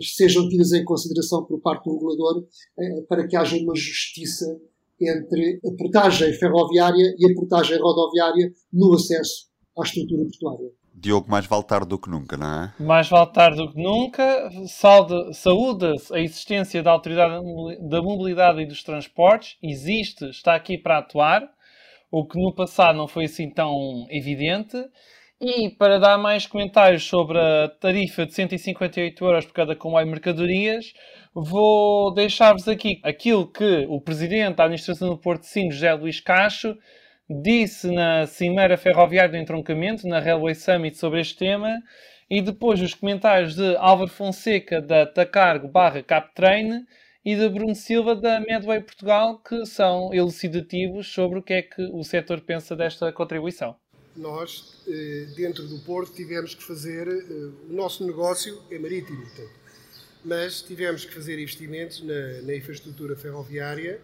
sejam 0.00 0.48
tidas 0.48 0.72
em 0.72 0.84
consideração 0.84 1.44
por 1.44 1.60
parte 1.60 1.84
do 1.84 1.94
regulador 1.94 2.46
eh, 2.78 3.02
para 3.08 3.26
que 3.26 3.36
haja 3.36 3.56
uma 3.56 3.74
justiça 3.74 4.46
entre 5.00 5.60
a 5.64 5.76
portagem 5.76 6.32
ferroviária 6.32 7.14
e 7.18 7.30
a 7.30 7.34
portagem 7.34 7.78
rodoviária 7.78 8.52
no 8.72 8.94
acesso 8.94 9.48
à 9.78 9.82
estrutura 9.82 10.22
portuária. 10.24 10.70
Diogo, 10.98 11.30
mais 11.30 11.46
vale 11.46 11.64
tarde 11.64 11.88
do 11.88 11.98
que 11.98 12.08
nunca, 12.08 12.38
não 12.38 12.46
é? 12.46 12.74
Mais 12.80 13.08
vale 13.08 13.30
tarde 13.30 13.58
do 13.58 13.70
que 13.70 13.82
nunca. 13.82 14.50
Saúda-se 15.34 16.14
a 16.14 16.18
existência 16.18 16.82
da 16.82 16.90
Autoridade 16.90 17.44
da 17.86 18.00
Mobilidade 18.00 18.62
e 18.62 18.66
dos 18.66 18.82
Transportes. 18.82 19.58
Existe, 19.62 20.24
está 20.30 20.54
aqui 20.54 20.78
para 20.78 20.98
atuar, 20.98 21.46
o 22.10 22.26
que 22.26 22.40
no 22.40 22.54
passado 22.54 22.96
não 22.96 23.06
foi 23.06 23.26
assim 23.26 23.50
tão 23.50 24.06
evidente. 24.08 24.76
E 25.38 25.68
para 25.68 25.98
dar 25.98 26.16
mais 26.16 26.46
comentários 26.46 27.04
sobre 27.04 27.38
a 27.38 27.68
tarifa 27.68 28.24
de 28.24 28.32
158 28.32 29.22
euros 29.22 29.44
por 29.44 29.52
cada 29.52 29.76
comboio 29.76 30.06
de 30.06 30.10
mercadorias, 30.10 30.94
vou 31.34 32.10
deixar-vos 32.14 32.66
aqui 32.66 33.00
aquilo 33.02 33.46
que 33.46 33.84
o 33.86 34.00
Presidente 34.00 34.56
da 34.56 34.64
Administração 34.64 35.10
do 35.10 35.18
Porto 35.18 35.42
de 35.42 35.48
Sines, 35.48 35.74
José 35.74 35.92
Luís 35.92 36.20
Cacho, 36.20 36.74
disse 37.28 37.90
na 37.92 38.26
Cimeira 38.26 38.78
Ferroviária 38.78 39.32
do 39.32 39.36
Entroncamento, 39.36 40.08
na 40.08 40.20
Railway 40.20 40.54
Summit, 40.54 40.96
sobre 40.96 41.20
este 41.20 41.36
tema, 41.36 41.82
e 42.30 42.40
depois 42.40 42.80
os 42.80 42.94
comentários 42.94 43.54
de 43.54 43.76
Álvaro 43.76 44.10
Fonseca, 44.10 44.80
da 44.80 45.04
Tacargo 45.04 45.68
barra 45.68 46.02
Captrain, 46.02 46.86
e 47.22 47.36
de 47.36 47.46
Bruno 47.50 47.74
Silva, 47.74 48.16
da 48.16 48.40
Medway 48.40 48.80
Portugal, 48.80 49.38
que 49.40 49.66
são 49.66 50.14
elucidativos 50.14 51.12
sobre 51.12 51.40
o 51.40 51.42
que 51.42 51.52
é 51.52 51.60
que 51.60 51.82
o 51.92 52.02
setor 52.02 52.40
pensa 52.40 52.74
desta 52.74 53.12
contribuição 53.12 53.76
nós, 54.16 54.74
eh, 54.88 55.26
dentro 55.36 55.66
do 55.66 55.78
Porto, 55.78 56.12
tivemos 56.14 56.54
que 56.54 56.62
fazer. 56.62 57.06
Eh, 57.08 57.50
o 57.68 57.72
nosso 57.72 58.06
negócio 58.06 58.60
é 58.70 58.78
marítimo, 58.78 59.20
portanto, 59.22 59.50
mas 60.24 60.62
tivemos 60.62 61.04
que 61.04 61.14
fazer 61.14 61.38
investimentos 61.38 62.02
na, 62.02 62.42
na 62.42 62.54
infraestrutura 62.54 63.14
ferroviária, 63.16 64.00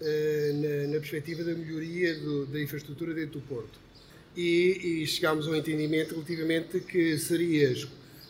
eh, 0.00 0.52
na, 0.54 0.94
na, 0.94 0.98
perspectiva 1.00 1.44
da 1.44 1.54
melhoria 1.54 2.14
do, 2.14 2.46
da 2.46 2.60
infraestrutura 2.60 3.14
dentro 3.14 3.40
do 3.40 3.46
Porto. 3.46 3.78
E, 4.36 5.02
e 5.02 5.06
chegámos 5.06 5.46
ao 5.46 5.54
entendimento 5.54 6.14
relativamente 6.14 6.80
que 6.80 7.18
seria 7.18 7.72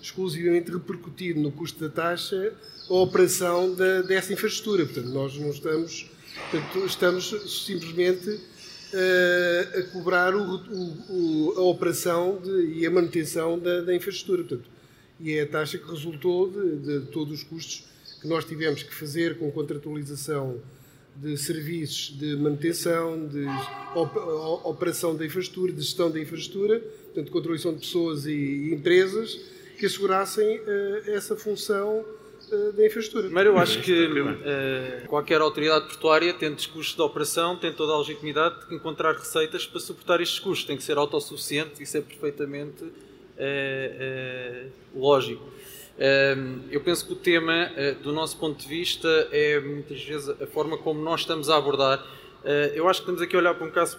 exclusivamente 0.03 0.71
repercutido 0.71 1.41
no 1.41 1.53
custo 1.53 1.81
da 1.81 1.89
taxa 1.89 2.53
a 2.91 2.95
operação 2.95 3.75
da, 3.75 4.03
dessa 4.03 4.33
infraestrutura. 4.33 4.85
Portanto, 4.85 5.09
nós 5.09 5.37
não 5.37 5.51
estamos. 5.51 6.11
Portanto, 6.51 6.87
estamos 6.87 7.65
simplesmente 7.65 8.41
uh, 8.93 9.79
a 9.79 9.83
cobrar 9.93 10.35
o, 10.35 10.57
o, 11.11 11.55
a 11.57 11.63
operação 11.63 12.41
de, 12.43 12.79
e 12.79 12.87
a 12.87 12.91
manutenção 12.91 13.59
da, 13.59 13.81
da, 13.81 13.95
infraestrutura. 13.95 14.45
Portanto, 14.45 14.69
e 15.21 15.33
é 15.33 15.43
a 15.43 15.47
taxa 15.47 15.79
que 15.79 15.89
resultou 15.89 16.51
de, 16.51 16.77
de, 16.77 17.07
todos 17.07 17.41
os 17.41 17.45
custos 17.45 17.85
que 18.21 18.27
nós 18.27 18.45
tivemos 18.45 18.83
que 18.83 18.95
fazer 18.95 19.39
com 19.39 19.51
contratualização 19.51 20.61
de 21.17 21.37
serviços 21.37 22.17
de 22.19 22.37
manutenção, 22.37 23.27
de 23.27 23.45
operação 24.65 25.15
da 25.15 25.27
infraestrutura, 25.27 25.73
de 25.73 25.83
gestão 25.83 26.11
da 26.11 26.19
infraestrutura, 26.19 26.81
portanto, 26.81 27.31
contribuição 27.31 27.75
de 27.75 27.81
pessoas 27.81 28.27
e 28.27 28.73
empresas 28.73 29.39
que 29.79 29.87
assegurassem 29.87 30.59
uh, 30.59 31.11
essa 31.11 31.37
função 31.37 32.05
da 32.75 32.87
infraestrutura. 32.87 33.25
Primeiro, 33.25 33.51
eu 33.51 33.59
acho 33.59 33.81
que 33.81 33.93
uh, 33.93 35.09
qualquer 35.09 35.41
autoridade 35.41 35.87
portuária, 35.87 36.33
tendo 36.35 36.57
custos 36.57 36.95
de 36.95 37.03
operação, 37.03 37.57
tem 37.57 37.73
toda 37.73 37.93
a 37.93 37.99
legitimidade 37.99 38.69
de 38.69 38.75
encontrar 38.75 39.13
receitas 39.13 39.67
para 39.67 39.81
suportar 39.81 40.21
estes 40.21 40.39
custos. 40.39 40.67
Tem 40.67 40.77
que 40.77 40.83
ser 40.83 40.97
autossuficiente, 40.99 41.83
isso 41.83 41.97
é 41.97 42.01
perfeitamente 42.01 42.85
lógico. 44.95 45.43
Eu 46.71 46.81
penso 46.81 47.07
que 47.07 47.13
o 47.13 47.17
tema, 47.17 47.71
do 48.03 48.13
nosso 48.13 48.37
ponto 48.37 48.61
de 48.61 48.69
vista, 48.69 49.09
é 49.33 49.59
muitas 49.59 50.03
vezes 50.03 50.29
a 50.29 50.47
forma 50.47 50.79
como 50.79 51.03
nós 51.03 51.21
estamos 51.21 51.51
a 51.51 51.57
abordar. 51.57 52.07
Eu 52.75 52.89
acho 52.89 53.01
que 53.01 53.05
estamos 53.05 53.23
aqui 53.23 53.35
a 53.35 53.39
olhar 53.39 53.55
para 53.55 53.67
um 53.67 53.71
caso 53.71 53.99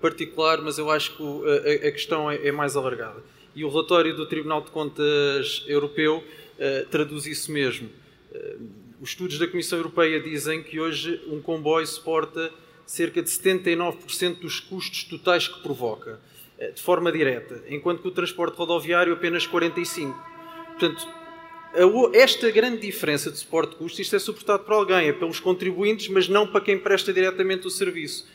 particular, 0.00 0.60
mas 0.60 0.78
eu 0.78 0.90
acho 0.90 1.16
que 1.16 1.86
a 1.86 1.92
questão 1.92 2.30
é, 2.30 2.48
é 2.48 2.52
mais 2.52 2.76
alargada 2.76 3.22
e 3.54 3.64
o 3.64 3.68
relatório 3.68 4.14
do 4.16 4.26
Tribunal 4.26 4.62
de 4.62 4.70
Contas 4.70 5.64
Europeu 5.66 6.18
uh, 6.18 6.86
traduz 6.90 7.26
isso 7.26 7.52
mesmo. 7.52 7.88
Uh, 8.30 8.68
os 9.00 9.10
estudos 9.10 9.38
da 9.38 9.46
Comissão 9.46 9.78
Europeia 9.78 10.20
dizem 10.20 10.62
que 10.62 10.80
hoje 10.80 11.20
um 11.28 11.40
comboio 11.40 11.86
suporta 11.86 12.52
cerca 12.86 13.22
de 13.22 13.28
79% 13.28 14.40
dos 14.40 14.60
custos 14.60 15.04
totais 15.04 15.48
que 15.48 15.60
provoca, 15.60 16.20
uh, 16.58 16.72
de 16.72 16.80
forma 16.80 17.12
direta, 17.12 17.62
enquanto 17.68 18.00
que 18.00 18.08
o 18.08 18.12
transporte 18.12 18.56
rodoviário 18.56 19.12
apenas 19.12 19.46
45%. 19.46 20.14
Portanto, 20.78 21.06
esta 22.12 22.50
grande 22.50 22.78
diferença 22.78 23.30
de 23.30 23.38
suporte 23.38 23.70
de 23.70 23.76
custos, 23.76 24.00
isto 24.00 24.16
é 24.16 24.18
suportado 24.18 24.64
por 24.64 24.74
alguém, 24.74 25.08
é 25.08 25.12
pelos 25.12 25.40
contribuintes, 25.40 26.08
mas 26.08 26.28
não 26.28 26.46
para 26.46 26.60
quem 26.60 26.78
presta 26.78 27.12
diretamente 27.12 27.66
o 27.66 27.70
serviço. 27.70 28.26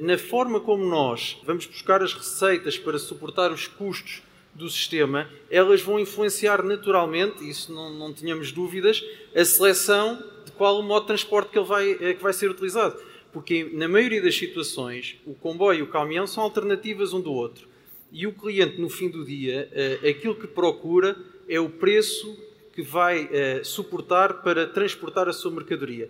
Na 0.00 0.18
forma 0.18 0.60
como 0.60 0.84
nós 0.84 1.38
vamos 1.44 1.64
buscar 1.66 2.02
as 2.02 2.12
receitas 2.12 2.78
para 2.78 2.98
suportar 2.98 3.50
os 3.50 3.66
custos 3.66 4.22
do 4.56 4.68
sistema, 4.68 5.28
elas 5.50 5.82
vão 5.82 5.98
influenciar 6.00 6.62
naturalmente, 6.62 7.48
isso 7.48 7.72
não, 7.72 7.92
não 7.92 8.12
tínhamos 8.12 8.50
dúvidas, 8.52 9.04
a 9.34 9.44
seleção 9.44 10.22
de 10.44 10.52
qual 10.52 10.78
o 10.78 10.82
modo 10.82 11.02
de 11.02 11.08
transporte 11.08 11.50
que, 11.50 11.58
ele 11.58 11.66
vai, 11.66 11.90
eh, 11.92 12.14
que 12.14 12.22
vai 12.22 12.32
ser 12.32 12.50
utilizado. 12.50 12.96
Porque 13.32 13.68
na 13.72 13.86
maioria 13.86 14.22
das 14.22 14.34
situações, 14.34 15.16
o 15.26 15.34
comboio 15.34 15.80
e 15.80 15.82
o 15.82 15.88
caminhão 15.88 16.26
são 16.26 16.42
alternativas 16.42 17.12
um 17.12 17.20
do 17.20 17.32
outro. 17.32 17.68
E 18.10 18.26
o 18.26 18.32
cliente, 18.32 18.80
no 18.80 18.88
fim 18.88 19.10
do 19.10 19.24
dia, 19.24 19.68
eh, 19.72 20.08
aquilo 20.08 20.34
que 20.34 20.46
procura 20.46 21.16
é 21.48 21.60
o 21.60 21.68
preço 21.68 22.36
que 22.74 22.82
vai 22.82 23.28
eh, 23.32 23.62
suportar 23.62 24.42
para 24.42 24.66
transportar 24.66 25.28
a 25.28 25.32
sua 25.32 25.50
mercadoria. 25.50 26.08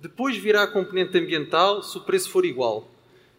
Depois 0.00 0.36
virá 0.36 0.62
a 0.62 0.66
componente 0.66 1.18
ambiental 1.18 1.82
se 1.82 1.96
o 1.98 2.00
preço 2.00 2.30
for 2.30 2.44
igual. 2.44 2.88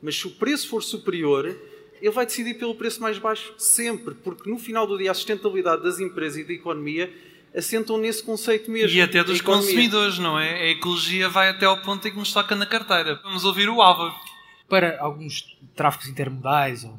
Mas 0.02 0.18
se 0.18 0.28
o 0.28 0.32
preço 0.32 0.68
for 0.68 0.84
superior, 0.84 1.56
ele 2.02 2.12
vai 2.12 2.26
decidir 2.26 2.56
pelo 2.56 2.76
preço 2.76 3.02
mais 3.02 3.18
baixo 3.18 3.54
sempre, 3.58 4.16
porque 4.16 4.50
no 4.50 4.58
final 4.58 4.88
do 4.88 4.98
dia 4.98 5.12
a 5.12 5.14
sustentabilidade 5.14 5.84
das 5.84 6.00
empresas 6.00 6.40
e 6.40 6.44
da 6.44 6.54
economia 6.54 7.12
assentam 7.56 7.98
nesse 7.98 8.24
conceito 8.24 8.70
mesmo. 8.70 8.96
E 8.98 9.02
até 9.02 9.24
dos 9.24 9.42
consumidores, 9.42 10.20
não 10.20 10.40
é? 10.40 10.62
A 10.62 10.68
ecologia 10.70 11.28
vai 11.30 11.50
até 11.50 11.66
ao 11.66 11.82
ponto 11.82 12.08
em 12.08 12.12
que 12.12 12.18
nos 12.18 12.32
toca 12.32 12.56
na 12.56 12.66
carteira. 12.66 13.20
Vamos 13.24 13.44
ouvir 13.44 13.70
o 13.70 13.82
Álvaro. 13.82 14.14
Para 14.68 15.00
alguns 15.02 15.58
tráficos 15.76 16.08
intermodais, 16.08 16.84
ou, 16.84 16.98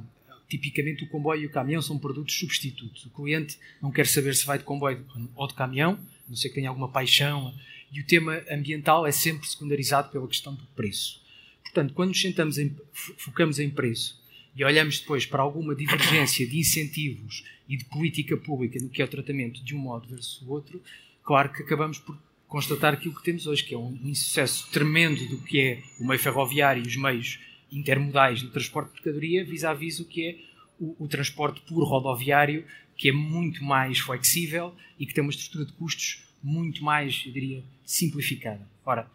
tipicamente 0.48 1.04
o 1.04 1.08
comboio 1.08 1.42
e 1.42 1.46
o 1.46 1.50
caminhão 1.50 1.80
são 1.80 1.98
produtos 1.98 2.34
substitutos. 2.34 3.06
O 3.06 3.10
cliente 3.10 3.58
não 3.80 3.92
quer 3.92 4.06
saber 4.06 4.34
se 4.34 4.44
vai 4.44 4.58
de 4.58 4.64
comboio 4.64 5.06
ou 5.36 5.46
de 5.46 5.54
caminhão, 5.54 5.98
não 6.28 6.36
sei 6.36 6.50
que 6.50 6.56
tenha 6.56 6.68
alguma 6.68 6.88
paixão, 6.88 7.54
e 7.92 8.00
o 8.00 8.06
tema 8.06 8.42
ambiental 8.50 9.06
é 9.06 9.12
sempre 9.12 9.48
secundarizado 9.48 10.10
pela 10.10 10.26
questão 10.26 10.54
do 10.54 10.64
preço. 10.76 11.20
Portanto, 11.62 11.94
quando 11.94 12.08
nos 12.08 12.20
sentamos 12.20 12.58
em, 12.58 12.76
focamos 13.16 13.60
em 13.60 13.70
preço 13.70 14.19
e 14.60 14.64
olhamos 14.64 15.00
depois 15.00 15.24
para 15.24 15.40
alguma 15.40 15.74
divergência 15.74 16.46
de 16.46 16.58
incentivos 16.58 17.42
e 17.66 17.78
de 17.78 17.84
política 17.86 18.36
pública 18.36 18.78
no 18.78 18.90
que 18.90 19.00
é 19.00 19.04
o 19.06 19.08
tratamento 19.08 19.64
de 19.64 19.74
um 19.74 19.78
modo 19.78 20.06
versus 20.06 20.42
o 20.42 20.50
outro, 20.50 20.82
claro 21.24 21.50
que 21.50 21.62
acabamos 21.62 21.98
por 21.98 22.14
constatar 22.46 22.92
aquilo 22.92 23.14
que 23.14 23.22
temos 23.22 23.46
hoje, 23.46 23.64
que 23.64 23.74
é 23.74 23.78
um 23.78 23.98
insucesso 24.04 24.70
tremendo 24.70 25.26
do 25.30 25.38
que 25.38 25.58
é 25.58 25.82
o 25.98 26.06
meio 26.06 26.20
ferroviário 26.20 26.82
e 26.82 26.86
os 26.86 26.94
meios 26.94 27.38
intermodais 27.72 28.42
do 28.42 28.50
transporte 28.50 28.88
de 28.88 28.94
mercadoria 28.96 29.46
vis-à-vis 29.46 29.98
o 29.98 30.04
que 30.04 30.26
é 30.26 30.38
o, 30.78 31.04
o, 31.04 31.08
transporte 31.08 31.62
puro 31.62 31.86
rodoviário, 31.86 32.66
que 32.98 33.08
é 33.08 33.12
muito 33.12 33.64
mais 33.64 33.98
flexível 33.98 34.74
e 34.98 35.06
que 35.06 35.14
tem 35.14 35.22
uma 35.22 35.30
estrutura 35.30 35.64
de 35.64 35.72
custos 35.72 36.22
muito 36.42 36.84
mais, 36.84 37.22
eu 37.24 37.32
diria, 37.32 37.64
simplificada. 37.82 38.68
Ora, 38.84 39.10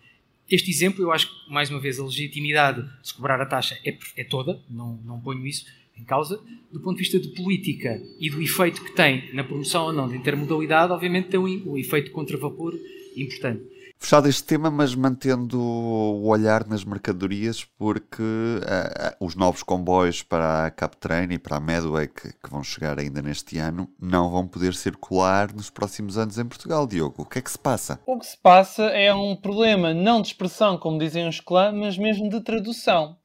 este 0.50 0.70
exemplo, 0.70 1.04
eu 1.04 1.12
acho 1.12 1.28
que, 1.28 1.52
mais 1.52 1.70
uma 1.70 1.80
vez, 1.80 2.00
a 2.00 2.04
legitimidade 2.04 2.82
de 2.82 3.08
se 3.08 3.14
cobrar 3.14 3.42
a 3.42 3.46
taxa 3.46 3.78
é, 3.86 3.98
é 4.18 4.24
toda, 4.24 4.62
não, 4.70 5.00
não 5.04 5.20
ponho 5.20 5.46
isso 5.46 5.66
em 5.98 6.04
causa. 6.04 6.40
Do 6.72 6.80
ponto 6.80 6.98
de 6.98 7.04
vista 7.04 7.20
de 7.20 7.30
política 7.30 8.02
e 8.20 8.30
do 8.30 8.42
efeito 8.42 8.84
que 8.84 8.92
tem 8.92 9.34
na 9.34 9.44
promoção 9.44 9.86
ou 9.86 9.94
não 9.94 10.08
da 10.08 10.16
intermodalidade, 10.16 10.92
obviamente 10.92 11.30
tem 11.30 11.40
um, 11.40 11.72
um 11.72 11.78
efeito 11.78 12.12
contra-vapor 12.12 12.78
importante 13.16 13.75
fechado 13.98 14.28
este 14.28 14.44
tema, 14.44 14.70
mas 14.70 14.94
mantendo 14.94 15.60
o 15.60 16.28
olhar 16.28 16.66
nas 16.68 16.84
mercadorias, 16.84 17.64
porque 17.64 18.22
uh, 18.22 19.26
os 19.26 19.36
novos 19.36 19.64
comboios 19.64 20.22
para 20.22 20.66
a 20.66 20.72
Captrain 20.72 21.32
e 21.32 21.40
para 21.40 21.58
a 21.58 21.60
Medway, 21.60 22.08
que, 22.08 22.34
que, 22.34 22.50
vão 22.50 22.64
chegar 22.64 23.00
ainda 23.00 23.22
neste 23.22 23.58
ano, 23.58 23.90
não 24.00 24.30
vão 24.30 24.48
poder 24.48 24.74
circular 24.74 25.54
nos 25.54 25.70
próximos 25.70 26.18
anos 26.18 26.38
em 26.38 26.46
Portugal. 26.46 26.86
Diogo, 26.86 27.24
o 27.24 27.26
que 27.26 27.40
é 27.40 27.42
que 27.42 27.52
se 27.52 27.60
passa? 27.60 28.00
O 28.06 28.20
que 28.20 28.26
se 28.26 28.38
passa 28.38 28.84
é 28.84 29.14
um 29.14 29.36
problema 29.36 29.94
não 29.94 30.22
de 30.22 30.28
expressão, 30.28 30.78
como 30.78 31.00
dizem 31.00 31.28
os 31.28 31.40
clãs, 31.40 31.74
mas 31.74 31.98
mesmo 31.98 32.30
de 32.30 32.42
tradução. 32.42 33.18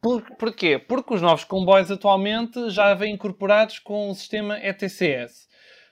Por, 0.00 0.22
porquê? 0.36 0.78
Porque 0.78 1.14
os 1.14 1.22
novos 1.22 1.44
comboios 1.44 1.90
atualmente 1.90 2.70
já 2.70 2.94
vêm 2.94 3.14
incorporados 3.14 3.78
com 3.78 4.10
o 4.10 4.14
sistema 4.14 4.58
ETCS. 4.58 5.46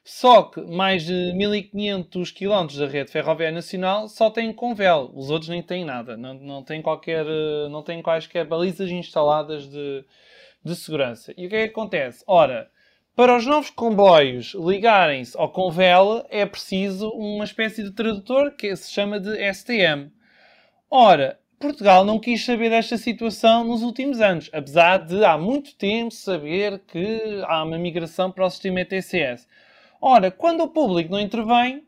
Só 0.05 0.43
que 0.43 0.61
mais 0.61 1.05
de 1.07 1.33
1500 1.33 2.31
km 2.31 2.67
da 2.79 2.87
rede 2.87 3.11
ferroviária 3.11 3.55
nacional 3.55 4.07
só 4.07 4.29
têm 4.29 4.53
convel, 4.53 5.11
os 5.15 5.31
outros 5.31 5.49
nem 5.49 5.63
têm 5.63 5.83
nada, 5.83 6.15
não, 6.15 6.35
não 6.35 6.63
têm 6.63 6.83
qualquer, 6.83 7.25
não 7.71 7.83
têm 7.83 8.03
quaisquer 8.03 8.47
balizas 8.47 8.91
instaladas 8.91 9.67
de, 9.67 10.05
de 10.63 10.77
segurança. 10.77 11.33
E 11.39 11.47
o 11.47 11.49
que 11.49 11.57
é 11.57 11.65
que 11.67 11.73
acontece? 11.73 12.23
Ora, 12.27 12.71
para 13.17 13.35
os 13.35 13.47
novos 13.47 13.71
comboios 13.71 14.53
ligarem-se 14.55 15.39
ao 15.39 15.49
convel 15.51 16.27
é 16.29 16.45
preciso 16.45 17.09
uma 17.11 17.45
espécie 17.45 17.83
de 17.83 17.91
tradutor 17.91 18.51
que 18.57 18.77
se 18.77 18.93
chama 18.93 19.19
de 19.19 19.31
STM. 19.55 20.13
Ora, 20.91 21.41
Portugal 21.59 22.05
não 22.05 22.19
quis 22.19 22.45
saber 22.45 22.69
desta 22.69 22.99
situação 22.99 23.65
nos 23.65 23.83
últimos 23.83 24.21
anos, 24.21 24.51
apesar 24.53 24.99
de 24.99 25.25
há 25.25 25.39
muito 25.39 25.75
tempo 25.77 26.11
saber 26.11 26.81
que 26.81 27.43
há 27.47 27.65
uma 27.65 27.79
migração 27.79 28.31
para 28.31 28.45
o 28.45 28.51
sistema 28.51 28.81
ETCS. 28.81 29.49
Ora, 30.07 30.31
quando 30.31 30.63
o 30.63 30.69
público 30.69 31.11
não 31.11 31.19
intervém, 31.19 31.83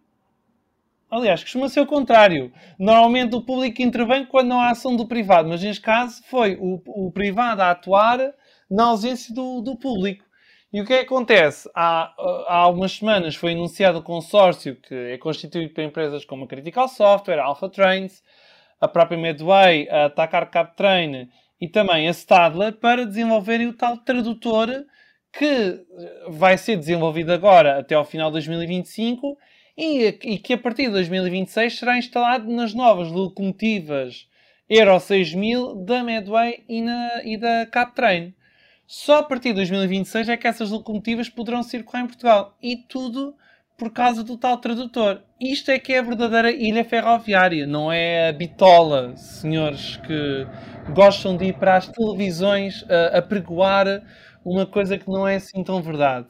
aliás, 1.10 1.42
costuma 1.42 1.68
ser 1.68 1.80
o 1.80 1.86
contrário. 1.86 2.50
Normalmente 2.78 3.36
o 3.36 3.42
público 3.42 3.82
intervém 3.82 4.24
quando 4.24 4.48
não 4.48 4.58
há 4.58 4.70
ação 4.70 4.96
do 4.96 5.06
privado, 5.06 5.50
mas 5.50 5.62
neste 5.62 5.82
caso 5.82 6.22
foi 6.24 6.56
o, 6.58 6.80
o 6.86 7.12
privado 7.12 7.60
a 7.60 7.72
atuar 7.72 8.18
na 8.70 8.84
ausência 8.84 9.34
do, 9.34 9.60
do 9.60 9.76
público. 9.76 10.24
E 10.72 10.80
o 10.80 10.86
que 10.86 10.94
é 10.94 11.00
que 11.00 11.04
acontece? 11.04 11.70
Há, 11.74 12.14
há 12.48 12.68
umas 12.68 12.92
semanas 12.92 13.34
foi 13.34 13.52
anunciado 13.52 13.98
o 13.98 14.00
um 14.00 14.04
consórcio 14.04 14.76
que 14.76 14.94
é 14.94 15.18
constituído 15.18 15.74
por 15.74 15.84
empresas 15.84 16.24
como 16.24 16.44
a 16.46 16.48
Critical 16.48 16.88
Software, 16.88 17.38
a 17.38 17.44
Alpha 17.44 17.68
Trains, 17.68 18.22
a 18.80 18.88
própria 18.88 19.18
Medway, 19.18 19.90
a 19.90 20.08
Takar 20.08 20.50
Captrain 20.50 21.28
e 21.60 21.68
também 21.68 22.08
a 22.08 22.10
Stadler 22.12 22.72
para 22.72 23.04
desenvolverem 23.04 23.66
o 23.66 23.74
tal 23.74 23.98
tradutor 23.98 24.86
que 25.38 25.80
vai 26.28 26.56
ser 26.56 26.76
desenvolvido 26.76 27.32
agora 27.32 27.78
até 27.78 27.94
ao 27.94 28.04
final 28.04 28.30
de 28.30 28.34
2025 28.34 29.36
e, 29.76 30.06
e 30.22 30.38
que 30.38 30.54
a 30.54 30.58
partir 30.58 30.86
de 30.86 30.92
2026 30.92 31.78
será 31.78 31.98
instalado 31.98 32.50
nas 32.50 32.72
novas 32.72 33.10
locomotivas 33.10 34.26
Euro 34.68 34.98
6000 34.98 35.84
da 35.84 36.02
Medway 36.02 36.64
e, 36.68 36.82
na, 36.82 37.22
e 37.24 37.36
da 37.36 37.66
Captrain. 37.66 38.34
Só 38.86 39.18
a 39.18 39.22
partir 39.22 39.50
de 39.50 39.56
2026 39.56 40.28
é 40.28 40.36
que 40.36 40.46
essas 40.46 40.70
locomotivas 40.70 41.28
poderão 41.28 41.62
circular 41.62 42.02
em 42.02 42.06
Portugal. 42.06 42.56
E 42.62 42.76
tudo 42.76 43.34
por 43.76 43.92
causa 43.92 44.24
do 44.24 44.36
tal 44.36 44.56
tradutor. 44.56 45.22
Isto 45.40 45.70
é 45.70 45.78
que 45.78 45.92
é 45.92 45.98
a 45.98 46.02
verdadeira 46.02 46.50
ilha 46.50 46.84
ferroviária, 46.84 47.66
não 47.66 47.92
é 47.92 48.28
a 48.28 48.32
bitola, 48.32 49.14
senhores 49.16 49.96
que 49.98 50.46
gostam 50.94 51.36
de 51.36 51.46
ir 51.46 51.54
para 51.54 51.76
as 51.76 51.88
televisões 51.88 52.84
a, 52.88 53.18
a 53.18 53.22
pregoar 53.22 54.02
uma 54.46 54.64
coisa 54.64 54.96
que 54.96 55.08
não 55.08 55.26
é 55.26 55.34
assim 55.34 55.64
tão 55.64 55.82
verdade. 55.82 56.28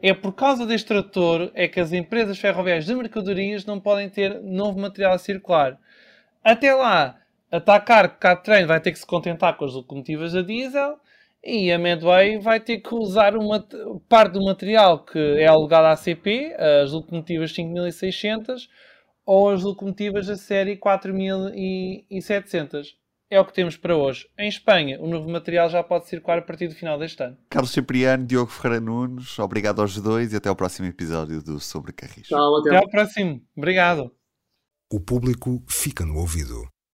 É 0.00 0.14
por 0.14 0.32
causa 0.32 0.64
deste 0.64 0.86
trator 0.86 1.50
é 1.52 1.66
que 1.66 1.80
as 1.80 1.92
empresas 1.92 2.38
ferroviárias 2.38 2.86
de 2.86 2.94
mercadorias 2.94 3.66
não 3.66 3.80
podem 3.80 4.08
ter 4.08 4.40
novo 4.40 4.78
material 4.78 5.14
a 5.14 5.18
circular. 5.18 5.76
Até 6.44 6.72
lá, 6.72 7.18
a 7.50 7.58
Takar 7.58 8.18
Catrain 8.18 8.66
vai 8.66 8.80
ter 8.80 8.92
que 8.92 9.00
se 9.00 9.06
contentar 9.06 9.56
com 9.56 9.64
as 9.64 9.74
locomotivas 9.74 10.36
a 10.36 10.42
diesel 10.42 11.00
e 11.42 11.72
a 11.72 11.78
Medway 11.78 12.38
vai 12.38 12.60
ter 12.60 12.78
que 12.78 12.94
usar 12.94 13.36
uma 13.36 13.66
parte 14.08 14.34
do 14.34 14.44
material 14.44 15.04
que 15.04 15.18
é 15.18 15.46
alugado 15.46 15.88
à 15.88 15.96
CP, 15.96 16.54
as 16.54 16.92
locomotivas 16.92 17.52
5600 17.52 18.68
ou 19.24 19.50
as 19.50 19.64
locomotivas 19.64 20.28
da 20.28 20.36
série 20.36 20.76
4700. 20.76 22.96
É 23.30 23.40
o 23.40 23.44
que 23.44 23.52
temos 23.52 23.76
para 23.76 23.96
hoje. 23.96 24.28
Em 24.38 24.48
Espanha, 24.48 25.00
o 25.00 25.06
novo 25.08 25.28
material 25.28 25.68
já 25.68 25.82
pode 25.82 26.06
circular 26.06 26.38
a 26.38 26.42
partir 26.42 26.68
do 26.68 26.74
final 26.74 26.98
deste 26.98 27.22
ano. 27.22 27.36
Carlos 27.50 27.72
Cipriano, 27.72 28.24
Diogo 28.24 28.50
Ferreira 28.50 28.80
Nunes, 28.80 29.38
obrigado 29.38 29.80
aos 29.82 30.00
dois 30.00 30.32
e 30.32 30.36
até 30.36 30.48
ao 30.48 30.56
próximo 30.56 30.86
episódio 30.86 31.42
do 31.42 31.58
Sobre 31.58 31.92
Carris. 31.92 32.26
Tchau, 32.26 32.60
até 32.60 32.70
Até 32.70 32.78
ao 32.78 32.90
próximo. 32.90 33.42
Obrigado. 33.56 34.12
O 34.92 35.00
público 35.00 35.62
fica 35.68 36.04
no 36.04 36.16
ouvido. 36.16 36.68